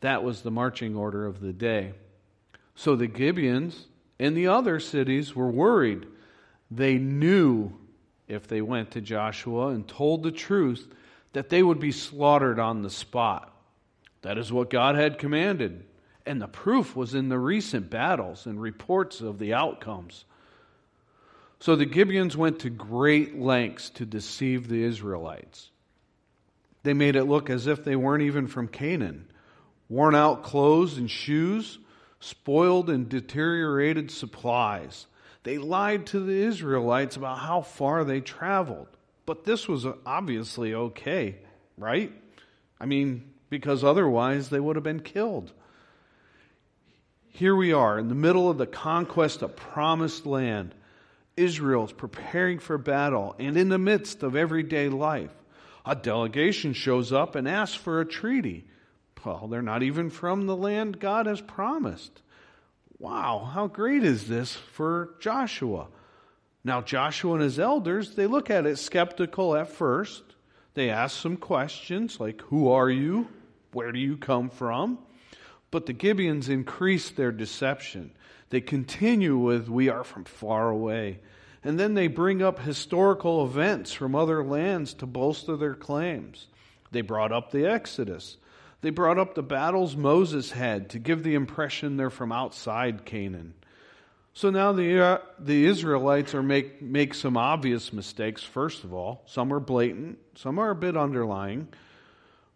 That 0.00 0.22
was 0.22 0.42
the 0.42 0.50
marching 0.50 0.94
order 0.94 1.26
of 1.26 1.40
the 1.40 1.54
day. 1.54 1.94
So 2.74 2.96
the 2.96 3.08
Gibeons 3.08 3.86
and 4.18 4.36
the 4.36 4.48
other 4.48 4.78
cities 4.78 5.34
were 5.34 5.50
worried. 5.50 6.06
They 6.70 6.98
knew 6.98 7.72
if 8.28 8.46
they 8.46 8.60
went 8.60 8.90
to 8.90 9.00
Joshua 9.00 9.68
and 9.68 9.88
told 9.88 10.22
the 10.22 10.32
truth 10.32 10.86
that 11.32 11.48
they 11.48 11.62
would 11.62 11.80
be 11.80 11.92
slaughtered 11.92 12.58
on 12.58 12.82
the 12.82 12.90
spot. 12.90 13.54
That 14.22 14.38
is 14.38 14.52
what 14.52 14.70
God 14.70 14.96
had 14.96 15.18
commanded. 15.18 15.84
And 16.26 16.40
the 16.40 16.48
proof 16.48 16.94
was 16.94 17.14
in 17.14 17.28
the 17.28 17.38
recent 17.38 17.90
battles 17.90 18.46
and 18.46 18.60
reports 18.60 19.20
of 19.20 19.38
the 19.38 19.54
outcomes. 19.54 20.24
So 21.60 21.76
the 21.76 21.86
Gibeons 21.86 22.36
went 22.36 22.60
to 22.60 22.70
great 22.70 23.38
lengths 23.38 23.90
to 23.90 24.06
deceive 24.06 24.68
the 24.68 24.82
Israelites. 24.82 25.70
They 26.82 26.94
made 26.94 27.16
it 27.16 27.24
look 27.24 27.50
as 27.50 27.66
if 27.66 27.84
they 27.84 27.96
weren't 27.96 28.22
even 28.22 28.46
from 28.46 28.68
Canaan. 28.68 29.30
Worn 29.88 30.14
out 30.14 30.42
clothes 30.42 30.96
and 30.96 31.10
shoes, 31.10 31.78
spoiled 32.20 32.88
and 32.88 33.08
deteriorated 33.08 34.10
supplies. 34.10 35.06
They 35.42 35.58
lied 35.58 36.06
to 36.06 36.20
the 36.20 36.42
Israelites 36.42 37.16
about 37.16 37.38
how 37.38 37.62
far 37.62 38.04
they 38.04 38.20
traveled. 38.20 38.88
But 39.26 39.44
this 39.44 39.68
was 39.68 39.86
obviously 40.04 40.74
okay, 40.74 41.36
right? 41.76 42.12
I 42.80 42.86
mean, 42.86 43.30
because 43.48 43.84
otherwise 43.84 44.48
they 44.48 44.60
would 44.60 44.76
have 44.76 44.82
been 44.82 45.00
killed. 45.00 45.52
Here 47.28 47.54
we 47.54 47.72
are 47.72 47.98
in 47.98 48.08
the 48.08 48.14
middle 48.14 48.50
of 48.50 48.58
the 48.58 48.66
conquest 48.66 49.42
of 49.42 49.56
promised 49.56 50.26
land. 50.26 50.74
Israel's 51.36 51.92
preparing 51.92 52.58
for 52.58 52.76
battle 52.76 53.34
and 53.38 53.56
in 53.56 53.68
the 53.68 53.78
midst 53.78 54.22
of 54.22 54.36
everyday 54.36 54.88
life. 54.88 55.30
A 55.86 55.96
delegation 55.96 56.72
shows 56.72 57.12
up 57.12 57.34
and 57.34 57.48
asks 57.48 57.76
for 57.76 58.00
a 58.00 58.06
treaty. 58.06 58.66
Well, 59.24 59.48
they're 59.48 59.62
not 59.62 59.82
even 59.82 60.10
from 60.10 60.46
the 60.46 60.56
land 60.56 61.00
God 61.00 61.26
has 61.26 61.40
promised. 61.40 62.22
Wow, 62.98 63.50
how 63.52 63.66
great 63.66 64.04
is 64.04 64.28
this 64.28 64.54
for 64.54 65.14
Joshua? 65.20 65.88
Now, 66.62 66.82
Joshua 66.82 67.34
and 67.34 67.42
his 67.42 67.58
elders, 67.58 68.14
they 68.14 68.26
look 68.26 68.50
at 68.50 68.66
it 68.66 68.76
skeptical 68.76 69.56
at 69.56 69.68
first. 69.68 70.22
They 70.74 70.90
ask 70.90 71.16
some 71.16 71.36
questions 71.36 72.20
like, 72.20 72.40
Who 72.42 72.68
are 72.68 72.90
you? 72.90 73.28
Where 73.72 73.92
do 73.92 73.98
you 73.98 74.16
come 74.16 74.50
from? 74.50 74.98
But 75.70 75.86
the 75.86 75.94
Gibeons 75.94 76.48
increase 76.48 77.10
their 77.10 77.32
deception. 77.32 78.12
They 78.50 78.60
continue 78.60 79.38
with, 79.38 79.68
We 79.68 79.88
are 79.88 80.04
from 80.04 80.24
far 80.24 80.68
away. 80.68 81.20
And 81.62 81.78
then 81.78 81.94
they 81.94 82.08
bring 82.08 82.42
up 82.42 82.58
historical 82.58 83.44
events 83.44 83.92
from 83.92 84.14
other 84.14 84.42
lands 84.42 84.94
to 84.94 85.06
bolster 85.06 85.56
their 85.56 85.74
claims. 85.74 86.46
They 86.90 87.02
brought 87.02 87.32
up 87.32 87.50
the 87.50 87.66
Exodus. 87.66 88.36
They 88.80 88.90
brought 88.90 89.18
up 89.18 89.34
the 89.34 89.42
battles 89.42 89.94
Moses 89.94 90.50
had 90.52 90.90
to 90.90 90.98
give 90.98 91.22
the 91.22 91.34
impression 91.34 91.96
they're 91.96 92.10
from 92.10 92.32
outside 92.32 93.04
Canaan. 93.04 93.54
So 94.40 94.48
now 94.48 94.72
the, 94.72 95.04
uh, 95.04 95.18
the 95.38 95.66
Israelites 95.66 96.34
are 96.34 96.42
make, 96.42 96.80
make 96.80 97.12
some 97.12 97.36
obvious 97.36 97.92
mistakes, 97.92 98.42
first 98.42 98.84
of 98.84 98.94
all. 98.94 99.22
Some 99.26 99.52
are 99.52 99.60
blatant, 99.60 100.16
some 100.34 100.58
are 100.58 100.70
a 100.70 100.74
bit 100.74 100.96
underlying, 100.96 101.68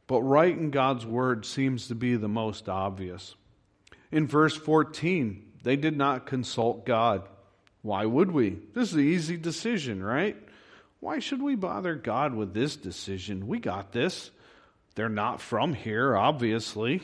but 0.06 0.22
right 0.22 0.56
in 0.56 0.70
God's 0.70 1.04
word 1.04 1.44
seems 1.44 1.88
to 1.88 1.94
be 1.94 2.16
the 2.16 2.26
most 2.26 2.70
obvious. 2.70 3.34
In 4.10 4.26
verse 4.26 4.56
14, 4.56 5.44
they 5.62 5.76
did 5.76 5.94
not 5.94 6.24
consult 6.24 6.86
God. 6.86 7.28
Why 7.82 8.06
would 8.06 8.30
we? 8.30 8.60
This 8.72 8.88
is 8.88 8.94
an 8.94 9.00
easy 9.06 9.36
decision, 9.36 10.02
right? 10.02 10.38
Why 11.00 11.18
should 11.18 11.42
we 11.42 11.54
bother 11.54 11.96
God 11.96 12.32
with 12.32 12.54
this 12.54 12.76
decision? 12.76 13.46
We 13.46 13.58
got 13.58 13.92
this. 13.92 14.30
They're 14.94 15.10
not 15.10 15.42
from 15.42 15.74
here, 15.74 16.16
obviously. 16.16 17.02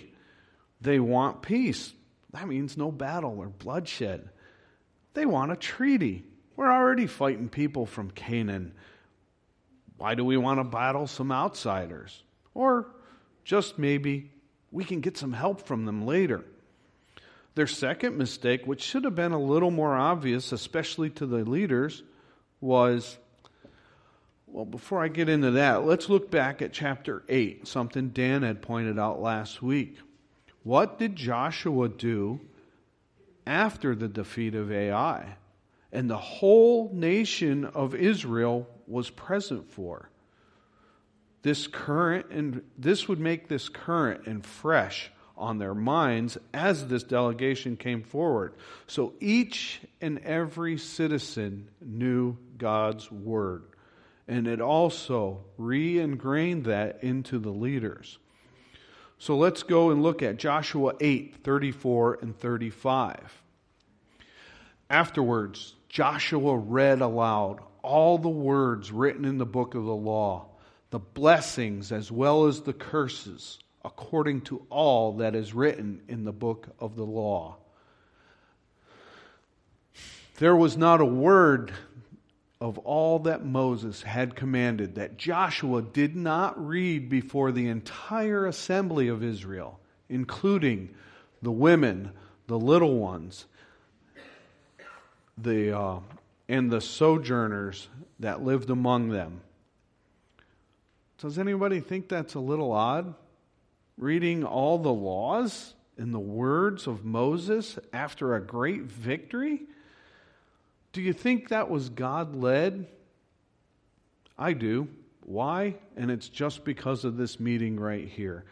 They 0.80 1.00
want 1.00 1.42
peace. 1.42 1.92
That 2.32 2.48
means 2.48 2.78
no 2.78 2.90
battle 2.90 3.40
or 3.40 3.48
bloodshed. 3.48 4.30
They 5.14 5.26
want 5.26 5.52
a 5.52 5.56
treaty. 5.56 6.24
We're 6.56 6.70
already 6.70 7.06
fighting 7.06 7.48
people 7.48 7.86
from 7.86 8.10
Canaan. 8.10 8.72
Why 9.96 10.14
do 10.14 10.24
we 10.24 10.36
want 10.36 10.60
to 10.60 10.64
battle 10.64 11.06
some 11.06 11.32
outsiders? 11.32 12.22
Or 12.54 12.86
just 13.44 13.78
maybe 13.78 14.30
we 14.70 14.84
can 14.84 15.00
get 15.00 15.16
some 15.16 15.32
help 15.32 15.66
from 15.66 15.84
them 15.84 16.06
later. 16.06 16.44
Their 17.54 17.66
second 17.66 18.16
mistake, 18.16 18.66
which 18.66 18.82
should 18.82 19.04
have 19.04 19.14
been 19.14 19.32
a 19.32 19.40
little 19.40 19.70
more 19.70 19.96
obvious, 19.96 20.52
especially 20.52 21.10
to 21.10 21.26
the 21.26 21.44
leaders, 21.44 22.02
was 22.60 23.18
well, 24.46 24.64
before 24.64 25.02
I 25.02 25.08
get 25.08 25.28
into 25.28 25.52
that, 25.52 25.84
let's 25.84 26.08
look 26.08 26.30
back 26.30 26.60
at 26.60 26.72
chapter 26.72 27.22
8, 27.28 27.68
something 27.68 28.08
Dan 28.08 28.42
had 28.42 28.62
pointed 28.62 28.98
out 28.98 29.20
last 29.20 29.62
week. 29.62 29.98
What 30.64 30.98
did 30.98 31.14
Joshua 31.14 31.88
do 31.88 32.40
after 33.46 33.94
the 33.94 34.08
defeat 34.08 34.54
of 34.54 34.70
Ai? 34.72 35.36
And 35.92 36.08
the 36.08 36.18
whole 36.18 36.90
nation 36.92 37.64
of 37.64 37.94
Israel 37.94 38.68
was 38.86 39.10
present 39.10 39.70
for. 39.72 40.08
This 41.42 41.66
current 41.66 42.26
and 42.30 42.62
this 42.78 43.08
would 43.08 43.18
make 43.18 43.48
this 43.48 43.68
current 43.68 44.26
and 44.26 44.44
fresh 44.44 45.10
on 45.36 45.58
their 45.58 45.74
minds 45.74 46.36
as 46.52 46.86
this 46.86 47.02
delegation 47.02 47.76
came 47.76 48.02
forward. 48.02 48.52
So 48.86 49.14
each 49.20 49.80
and 50.00 50.18
every 50.18 50.76
citizen 50.76 51.68
knew 51.80 52.36
God's 52.58 53.10
word 53.10 53.64
and 54.30 54.46
it 54.46 54.60
also 54.60 55.44
re 55.58 55.98
ingrained 55.98 56.66
that 56.66 57.02
into 57.02 57.40
the 57.40 57.50
leaders. 57.50 58.16
So 59.20 59.36
let's 59.36 59.62
go 59.62 59.90
and 59.90 60.02
look 60.02 60.22
at 60.22 60.38
Joshua 60.38 60.94
8 60.98 61.44
34 61.44 62.20
and 62.22 62.34
35. 62.34 63.42
Afterwards, 64.88 65.74
Joshua 65.90 66.56
read 66.56 67.02
aloud 67.02 67.60
all 67.82 68.16
the 68.16 68.30
words 68.30 68.90
written 68.90 69.26
in 69.26 69.36
the 69.36 69.44
book 69.44 69.74
of 69.74 69.84
the 69.84 69.94
law, 69.94 70.46
the 70.88 70.98
blessings 70.98 71.92
as 71.92 72.10
well 72.10 72.46
as 72.46 72.62
the 72.62 72.72
curses, 72.72 73.58
according 73.84 74.40
to 74.40 74.64
all 74.70 75.18
that 75.18 75.34
is 75.34 75.52
written 75.52 76.00
in 76.08 76.24
the 76.24 76.32
book 76.32 76.68
of 76.78 76.96
the 76.96 77.04
law. 77.04 77.58
There 80.38 80.56
was 80.56 80.78
not 80.78 81.02
a 81.02 81.04
word 81.04 81.72
of 82.60 82.76
all 82.78 83.20
that 83.20 83.44
Moses 83.44 84.02
had 84.02 84.36
commanded 84.36 84.96
that 84.96 85.16
Joshua 85.16 85.80
did 85.80 86.14
not 86.14 86.66
read 86.66 87.08
before 87.08 87.52
the 87.52 87.68
entire 87.68 88.46
assembly 88.46 89.08
of 89.08 89.24
Israel, 89.24 89.80
including 90.10 90.90
the 91.40 91.50
women, 91.50 92.10
the 92.48 92.58
little 92.58 92.98
ones, 92.98 93.46
the 95.38 95.76
uh, 95.76 96.00
and 96.50 96.70
the 96.70 96.80
sojourners 96.80 97.88
that 98.18 98.42
lived 98.42 98.68
among 98.68 99.08
them. 99.08 99.40
Does 101.18 101.38
anybody 101.38 101.80
think 101.80 102.08
that's 102.08 102.34
a 102.34 102.40
little 102.40 102.72
odd? 102.72 103.14
Reading 103.96 104.44
all 104.44 104.78
the 104.78 104.92
laws 104.92 105.74
and 105.96 106.12
the 106.12 106.18
words 106.18 106.86
of 106.86 107.04
Moses 107.04 107.78
after 107.92 108.34
a 108.34 108.40
great 108.40 108.82
victory? 108.82 109.62
Do 110.92 111.02
you 111.02 111.12
think 111.12 111.48
that 111.48 111.70
was 111.70 111.88
God 111.88 112.34
led? 112.34 112.86
I 114.38 114.52
do. 114.52 114.88
Why? 115.24 115.76
And 115.96 116.10
it's 116.10 116.28
just 116.28 116.64
because 116.64 117.04
of 117.04 117.16
this 117.16 117.38
meeting 117.38 117.78
right 117.78 118.08
here 118.08 118.44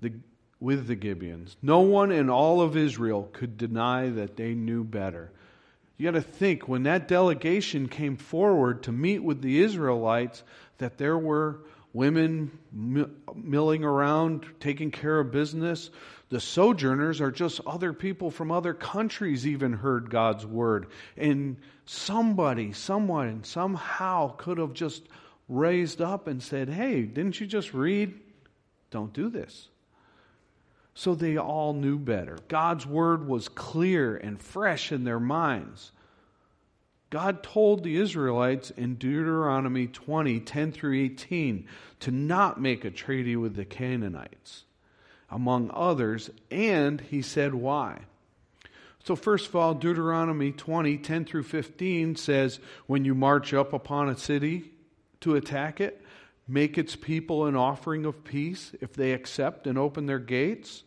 the, 0.00 0.12
with 0.58 0.86
the 0.86 0.96
Gibeons. 0.96 1.56
No 1.62 1.80
one 1.80 2.12
in 2.12 2.28
all 2.28 2.60
of 2.60 2.76
Israel 2.76 3.28
could 3.32 3.56
deny 3.56 4.10
that 4.10 4.36
they 4.36 4.54
knew 4.54 4.84
better. 4.84 5.30
You 5.96 6.10
got 6.10 6.16
to 6.16 6.22
think 6.22 6.66
when 6.66 6.84
that 6.84 7.08
delegation 7.08 7.88
came 7.88 8.16
forward 8.16 8.82
to 8.84 8.92
meet 8.92 9.18
with 9.18 9.42
the 9.42 9.60
Israelites, 9.60 10.42
that 10.78 10.96
there 10.96 11.18
were 11.18 11.60
women 11.92 12.56
milling 12.72 13.84
around, 13.84 14.46
taking 14.60 14.90
care 14.90 15.18
of 15.18 15.32
business. 15.32 15.90
The 16.28 16.40
sojourners 16.40 17.20
are 17.20 17.32
just 17.32 17.60
other 17.66 17.92
people 17.92 18.30
from 18.30 18.52
other 18.52 18.74
countries, 18.74 19.46
even 19.46 19.72
heard 19.72 20.10
God's 20.10 20.46
word. 20.46 20.86
And 21.16 21.56
somebody, 21.86 22.72
someone, 22.72 23.42
somehow 23.42 24.34
could 24.36 24.58
have 24.58 24.72
just 24.72 25.02
raised 25.48 26.00
up 26.00 26.28
and 26.28 26.40
said, 26.40 26.68
Hey, 26.68 27.02
didn't 27.02 27.40
you 27.40 27.46
just 27.46 27.74
read? 27.74 28.14
Don't 28.90 29.12
do 29.12 29.28
this. 29.28 29.68
So 30.94 31.14
they 31.14 31.38
all 31.38 31.72
knew 31.72 31.98
better. 31.98 32.38
God's 32.48 32.86
word 32.86 33.26
was 33.26 33.48
clear 33.48 34.16
and 34.16 34.40
fresh 34.40 34.92
in 34.92 35.04
their 35.04 35.20
minds. 35.20 35.92
God 37.10 37.42
told 37.42 37.82
the 37.82 37.96
Israelites 37.96 38.70
in 38.70 38.94
Deuteronomy 38.94 39.88
20, 39.88 40.38
10 40.40 40.72
through 40.72 40.96
18, 40.96 41.66
to 42.00 42.10
not 42.12 42.60
make 42.60 42.84
a 42.84 42.90
treaty 42.90 43.34
with 43.34 43.56
the 43.56 43.64
Canaanites, 43.64 44.64
among 45.28 45.72
others, 45.74 46.30
and 46.52 47.00
he 47.00 47.20
said 47.20 47.52
why. 47.52 48.02
So, 49.02 49.16
first 49.16 49.48
of 49.48 49.56
all, 49.56 49.74
Deuteronomy 49.74 50.52
20, 50.52 50.98
10 50.98 51.24
through 51.24 51.42
15 51.42 52.14
says, 52.14 52.60
When 52.86 53.04
you 53.04 53.14
march 53.14 53.52
up 53.52 53.72
upon 53.72 54.08
a 54.08 54.16
city 54.16 54.70
to 55.20 55.34
attack 55.34 55.80
it, 55.80 56.00
make 56.46 56.78
its 56.78 56.94
people 56.94 57.46
an 57.46 57.56
offering 57.56 58.04
of 58.04 58.22
peace. 58.22 58.72
If 58.80 58.92
they 58.92 59.12
accept 59.12 59.66
and 59.66 59.78
open 59.78 60.06
their 60.06 60.18
gates, 60.20 60.84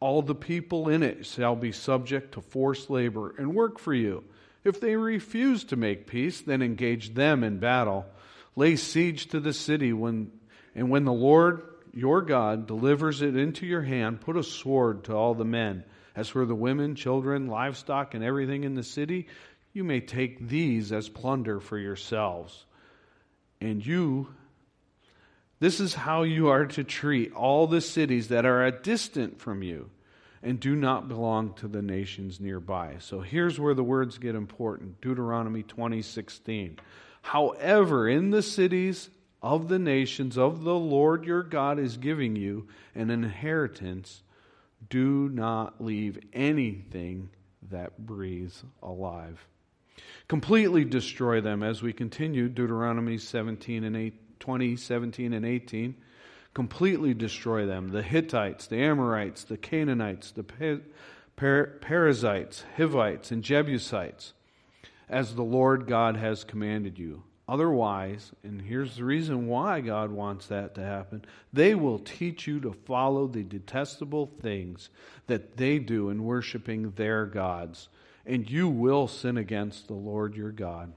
all 0.00 0.22
the 0.22 0.34
people 0.34 0.88
in 0.88 1.02
it 1.02 1.26
shall 1.26 1.56
be 1.56 1.72
subject 1.72 2.32
to 2.32 2.40
forced 2.40 2.88
labor 2.88 3.34
and 3.36 3.54
work 3.54 3.78
for 3.78 3.92
you. 3.92 4.24
If 4.66 4.80
they 4.80 4.96
refuse 4.96 5.64
to 5.64 5.76
make 5.76 6.06
peace, 6.06 6.40
then 6.40 6.60
engage 6.60 7.14
them 7.14 7.44
in 7.44 7.58
battle. 7.58 8.04
Lay 8.56 8.76
siege 8.76 9.28
to 9.28 9.40
the 9.40 9.52
city 9.52 9.92
when 9.92 10.32
and 10.74 10.90
when 10.90 11.04
the 11.04 11.12
Lord 11.12 11.62
your 11.94 12.20
God 12.20 12.66
delivers 12.66 13.22
it 13.22 13.36
into 13.36 13.64
your 13.64 13.80
hand, 13.80 14.20
put 14.20 14.36
a 14.36 14.42
sword 14.42 15.04
to 15.04 15.14
all 15.14 15.34
the 15.34 15.44
men. 15.44 15.84
As 16.14 16.28
for 16.28 16.44
the 16.44 16.54
women, 16.54 16.94
children, 16.94 17.46
livestock, 17.46 18.14
and 18.14 18.24
everything 18.24 18.64
in 18.64 18.74
the 18.74 18.82
city, 18.82 19.28
you 19.72 19.84
may 19.84 20.00
take 20.00 20.48
these 20.48 20.92
as 20.92 21.08
plunder 21.08 21.60
for 21.60 21.78
yourselves. 21.78 22.66
And 23.60 23.84
you 23.84 24.28
this 25.58 25.80
is 25.80 25.94
how 25.94 26.24
you 26.24 26.48
are 26.48 26.66
to 26.66 26.84
treat 26.84 27.32
all 27.32 27.66
the 27.66 27.80
cities 27.80 28.28
that 28.28 28.44
are 28.44 28.70
distant 28.70 29.40
from 29.40 29.62
you 29.62 29.90
and 30.46 30.60
do 30.60 30.76
not 30.76 31.08
belong 31.08 31.52
to 31.54 31.66
the 31.66 31.82
nations 31.82 32.38
nearby. 32.38 32.94
So 33.00 33.20
here's 33.20 33.58
where 33.58 33.74
the 33.74 33.82
words 33.82 34.16
get 34.16 34.36
important. 34.36 35.00
Deuteronomy 35.00 35.64
20:16. 35.64 36.78
However, 37.20 38.08
in 38.08 38.30
the 38.30 38.42
cities 38.42 39.10
of 39.42 39.68
the 39.68 39.80
nations 39.80 40.38
of 40.38 40.62
the 40.62 40.76
Lord 40.76 41.24
your 41.24 41.42
God 41.42 41.80
is 41.80 41.96
giving 41.96 42.36
you 42.36 42.68
an 42.94 43.10
inheritance, 43.10 44.22
do 44.88 45.28
not 45.28 45.82
leave 45.82 46.16
anything 46.32 47.30
that 47.68 48.06
breathes 48.06 48.62
alive. 48.80 49.48
Completely 50.28 50.84
destroy 50.84 51.40
them 51.40 51.64
as 51.64 51.82
we 51.82 51.92
continue 51.92 52.48
Deuteronomy 52.48 53.18
17 53.18 53.82
and 53.82 53.96
8 53.96 54.38
20, 54.38 54.76
17, 54.76 55.32
and 55.32 55.44
18. 55.44 55.96
Completely 56.56 57.12
destroy 57.12 57.66
them 57.66 57.88
the 57.88 58.00
Hittites, 58.00 58.66
the 58.66 58.78
Amorites, 58.78 59.44
the 59.44 59.58
Canaanites, 59.58 60.30
the 60.30 60.80
Perizzites, 61.36 62.64
Hivites, 62.78 63.30
and 63.30 63.42
Jebusites, 63.42 64.32
as 65.06 65.34
the 65.34 65.42
Lord 65.42 65.86
God 65.86 66.16
has 66.16 66.44
commanded 66.44 66.98
you. 66.98 67.24
Otherwise, 67.46 68.32
and 68.42 68.62
here's 68.62 68.96
the 68.96 69.04
reason 69.04 69.48
why 69.48 69.82
God 69.82 70.10
wants 70.10 70.46
that 70.46 70.74
to 70.76 70.80
happen, 70.80 71.26
they 71.52 71.74
will 71.74 71.98
teach 71.98 72.46
you 72.46 72.58
to 72.60 72.72
follow 72.72 73.26
the 73.26 73.42
detestable 73.42 74.32
things 74.40 74.88
that 75.26 75.58
they 75.58 75.78
do 75.78 76.08
in 76.08 76.24
worshiping 76.24 76.92
their 76.92 77.26
gods, 77.26 77.90
and 78.24 78.50
you 78.50 78.66
will 78.66 79.08
sin 79.08 79.36
against 79.36 79.88
the 79.88 79.92
Lord 79.92 80.34
your 80.34 80.52
God. 80.52 80.94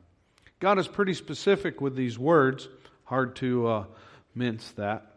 God 0.61 0.79
is 0.79 0.87
pretty 0.87 1.15
specific 1.15 1.81
with 1.81 1.97
these 1.97 2.17
words. 2.17 2.69
Hard 3.03 3.35
to 3.35 3.67
uh, 3.67 3.83
mince 4.33 4.71
that. 4.77 5.08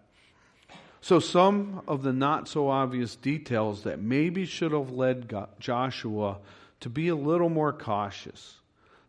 So, 1.05 1.19
some 1.19 1.83
of 1.88 2.05
the 2.05 2.12
not 2.12 2.47
so 2.47 2.69
obvious 2.69 3.17
details 3.17 3.83
that 3.83 4.01
maybe 4.01 4.47
should 4.47 4.71
have 4.71 4.93
led 4.93 5.35
Joshua 5.59 6.38
to 6.79 6.88
be 6.88 7.09
a 7.09 7.17
little 7.17 7.49
more 7.49 7.73
cautious. 7.73 8.61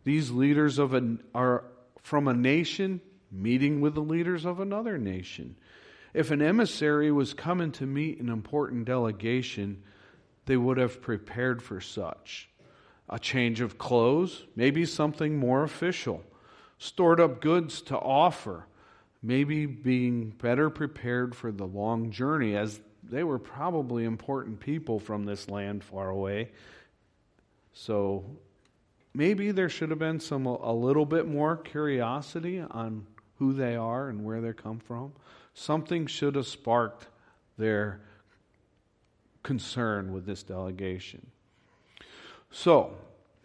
These 0.04 0.32
leaders 0.32 0.80
of 0.80 0.96
an, 0.96 1.24
are 1.36 1.64
from 2.02 2.28
a 2.28 2.34
nation 2.34 3.00
meeting 3.32 3.80
with 3.80 3.94
the 3.94 4.02
leaders 4.02 4.44
of 4.44 4.60
another 4.60 4.98
nation. 4.98 5.56
If 6.16 6.32
an 6.32 6.42
emissary 6.42 7.12
was 7.12 7.36
coming 7.36 7.72
to 7.74 7.86
meet 7.86 8.20
an 8.20 8.30
important 8.30 8.86
delegation, 8.86 9.84
they 10.48 10.58
would 10.58 10.78
have 10.78 11.00
prepared 11.00 11.62
for 11.62 11.80
such. 11.80 12.50
A 13.08 13.20
change 13.20 13.62
of 13.62 13.78
clothes, 13.78 14.46
maybe 14.56 14.86
something 14.86 15.38
more 15.38 15.62
official, 15.62 16.24
stored 16.80 17.20
up 17.20 17.40
goods 17.40 17.84
to 17.84 17.98
offer, 17.98 18.66
maybe 19.24 19.66
being 19.66 20.30
better 20.30 20.70
prepared 20.70 21.34
for 21.34 21.52
the 21.52 21.66
long 21.66 22.12
journey, 22.12 22.58
as 22.58 22.80
they 23.02 23.24
were 23.24 23.40
probably 23.40 24.04
important 24.04 24.60
people 24.60 25.00
from 25.00 25.24
this 25.24 25.50
land 25.50 25.84
far 25.84 26.10
away. 26.10 26.52
So 27.72 28.26
maybe 29.14 29.52
there 29.52 29.70
should 29.70 29.90
have 29.90 30.00
been 30.00 30.20
some 30.20 30.46
a 30.46 30.74
little 30.74 31.06
bit 31.06 31.28
more 31.28 31.56
curiosity 31.56 32.60
on 32.60 33.08
who 33.40 33.54
they 33.54 33.76
are 33.76 34.10
and 34.10 34.24
where 34.24 34.42
they 34.42 34.54
come 34.54 34.80
from. 34.80 35.14
Something 35.54 36.06
should 36.08 36.36
have 36.36 36.48
sparked 36.48 37.08
their 37.58 38.02
concern 39.42 40.14
with 40.14 40.26
this 40.26 40.44
delegation. 40.44 41.28
So, 42.52 42.96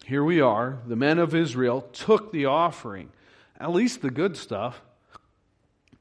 here 0.04 0.24
we 0.24 0.40
are. 0.40 0.78
The 0.86 0.96
men 0.96 1.18
of 1.18 1.34
Israel 1.34 1.82
took 1.92 2.32
the 2.32 2.46
offering, 2.46 3.10
at 3.58 3.72
least 3.72 4.00
the 4.00 4.10
good 4.10 4.36
stuff, 4.36 4.80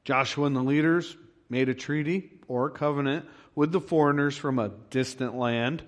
Joshua 0.08 0.46
and 0.46 0.56
the 0.56 0.62
leaders 0.62 1.18
made 1.50 1.68
a 1.68 1.74
treaty 1.74 2.30
or 2.48 2.70
covenant 2.70 3.26
with 3.54 3.72
the 3.72 3.80
foreigners 3.80 4.38
from 4.38 4.58
a 4.58 4.70
distant 4.88 5.34
land. 5.34 5.82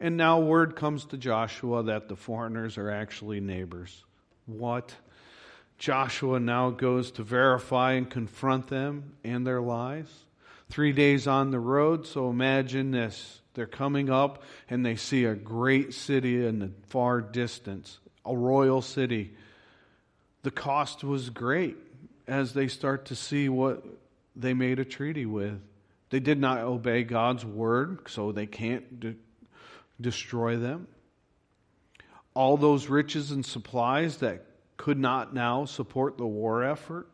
And 0.00 0.16
now 0.16 0.40
word 0.40 0.76
comes 0.76 1.04
to 1.04 1.18
Joshua 1.18 1.82
that 1.82 2.08
the 2.08 2.16
foreigners 2.16 2.78
are 2.78 2.88
actually 2.88 3.40
neighbors. 3.40 4.02
What? 4.46 4.94
Joshua 5.76 6.40
now 6.40 6.70
goes 6.70 7.10
to 7.10 7.22
verify 7.22 7.92
and 7.92 8.08
confront 8.08 8.68
them 8.68 9.12
and 9.22 9.46
their 9.46 9.60
lies. 9.60 10.08
Three 10.70 10.92
days 10.92 11.26
on 11.26 11.50
the 11.50 11.60
road, 11.60 12.06
so 12.06 12.30
imagine 12.30 12.92
this. 12.92 13.42
They're 13.52 13.66
coming 13.66 14.08
up 14.08 14.42
and 14.70 14.86
they 14.86 14.96
see 14.96 15.26
a 15.26 15.34
great 15.34 15.92
city 15.92 16.46
in 16.46 16.60
the 16.60 16.70
far 16.86 17.20
distance, 17.20 17.98
a 18.24 18.34
royal 18.34 18.80
city. 18.80 19.34
The 20.44 20.50
cost 20.50 21.04
was 21.04 21.28
great 21.28 21.76
as 22.26 22.54
they 22.54 22.68
start 22.68 23.06
to 23.06 23.16
see 23.16 23.48
what 23.48 23.84
they 24.36 24.54
made 24.54 24.78
a 24.78 24.84
treaty 24.84 25.26
with. 25.26 25.60
They 26.10 26.20
did 26.20 26.40
not 26.40 26.58
obey 26.58 27.02
God's 27.02 27.44
word, 27.44 28.08
so 28.08 28.32
they 28.32 28.46
can't 28.46 29.00
de- 29.00 29.16
destroy 30.00 30.56
them. 30.56 30.86
All 32.34 32.56
those 32.56 32.88
riches 32.88 33.30
and 33.30 33.44
supplies 33.44 34.18
that 34.18 34.44
could 34.76 34.98
not 34.98 35.34
now 35.34 35.64
support 35.64 36.18
the 36.18 36.26
war 36.26 36.64
effort. 36.64 37.08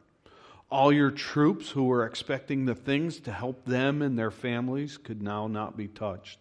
All 0.71 0.93
your 0.93 1.11
troops 1.11 1.71
who 1.71 1.85
were 1.85 2.07
expecting 2.07 2.65
the 2.65 2.75
things 2.75 3.21
to 3.21 3.33
help 3.33 3.65
them 3.65 4.03
and 4.03 4.19
their 4.19 4.31
families 4.31 4.97
could 4.97 5.21
now 5.21 5.47
not 5.47 5.77
be 5.77 5.89
touched. 5.89 6.39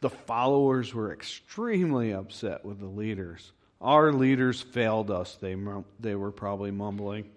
The 0.00 0.10
followers 0.10 0.94
were 0.94 1.12
extremely 1.12 2.12
upset 2.12 2.64
with 2.64 2.80
the 2.80 2.86
leaders. 2.86 3.52
Our 3.80 4.12
leaders 4.12 4.60
failed 4.60 5.10
us, 5.10 5.36
they, 5.40 5.56
they 6.00 6.14
were 6.14 6.30
probably 6.30 6.70
mumbling. 6.70 7.30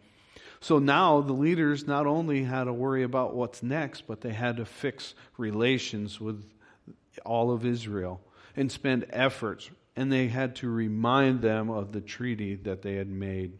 So 0.59 0.79
now 0.79 1.21
the 1.21 1.33
leaders 1.33 1.87
not 1.87 2.07
only 2.07 2.43
had 2.43 2.65
to 2.65 2.73
worry 2.73 3.03
about 3.03 3.35
what's 3.35 3.61
next, 3.61 4.07
but 4.07 4.21
they 4.21 4.33
had 4.33 4.57
to 4.57 4.65
fix 4.65 5.13
relations 5.37 6.19
with 6.19 6.43
all 7.25 7.51
of 7.51 7.65
Israel 7.65 8.21
and 8.55 8.71
spend 8.71 9.05
efforts 9.09 9.69
and 9.95 10.11
they 10.11 10.27
had 10.27 10.57
to 10.57 10.69
remind 10.69 11.41
them 11.41 11.69
of 11.69 11.91
the 11.91 12.01
treaty 12.01 12.55
that 12.55 12.81
they 12.81 12.95
had 12.95 13.09
made. 13.09 13.53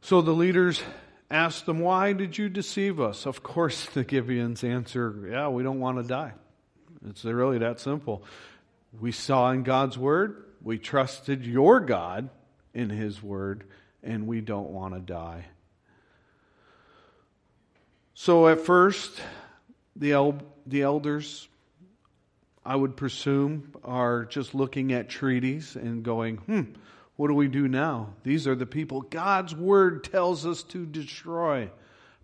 So 0.00 0.22
the 0.22 0.32
leaders 0.32 0.82
asked 1.30 1.66
them, 1.66 1.80
Why 1.80 2.12
did 2.12 2.38
you 2.38 2.48
deceive 2.48 3.00
us? 3.00 3.26
Of 3.26 3.42
course, 3.42 3.86
the 3.86 4.04
Gibeons 4.04 4.62
answer, 4.62 5.28
Yeah, 5.30 5.48
we 5.48 5.62
don't 5.62 5.80
want 5.80 5.98
to 5.98 6.04
die. 6.04 6.32
It's 7.08 7.24
really 7.24 7.58
that 7.58 7.80
simple. 7.80 8.22
We 8.98 9.12
saw 9.12 9.50
in 9.50 9.62
God's 9.62 9.98
word, 9.98 10.44
we 10.62 10.78
trusted 10.78 11.44
your 11.44 11.80
God 11.80 12.30
in 12.72 12.90
his 12.90 13.22
word, 13.22 13.64
and 14.02 14.26
we 14.26 14.40
don't 14.40 14.70
want 14.70 14.94
to 14.94 15.00
die. 15.00 15.46
So 18.14 18.48
at 18.48 18.60
first, 18.60 19.20
the, 19.94 20.12
el- 20.12 20.42
the 20.66 20.82
elders, 20.82 21.48
I 22.64 22.74
would 22.74 22.96
presume, 22.96 23.72
are 23.84 24.24
just 24.24 24.54
looking 24.54 24.92
at 24.92 25.08
treaties 25.08 25.76
and 25.76 26.02
going, 26.02 26.36
hmm, 26.38 26.62
what 27.16 27.28
do 27.28 27.34
we 27.34 27.48
do 27.48 27.68
now? 27.68 28.14
These 28.22 28.46
are 28.46 28.54
the 28.54 28.66
people 28.66 29.02
God's 29.02 29.54
word 29.54 30.04
tells 30.04 30.46
us 30.46 30.62
to 30.64 30.86
destroy. 30.86 31.70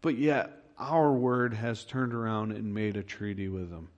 But 0.00 0.16
yet, 0.16 0.62
our 0.78 1.12
word 1.12 1.54
has 1.54 1.84
turned 1.84 2.12
around 2.12 2.52
and 2.52 2.74
made 2.74 2.96
a 2.96 3.02
treaty 3.02 3.48
with 3.48 3.70
them. 3.70 3.88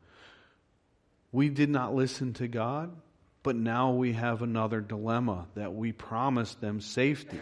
We 1.32 1.48
did 1.48 1.70
not 1.70 1.94
listen 1.94 2.32
to 2.34 2.46
God, 2.46 2.94
but 3.42 3.56
now 3.56 3.92
we 3.92 4.12
have 4.12 4.42
another 4.42 4.80
dilemma 4.80 5.46
that 5.54 5.74
we 5.74 5.92
promised 5.92 6.60
them 6.60 6.80
safety. 6.80 7.40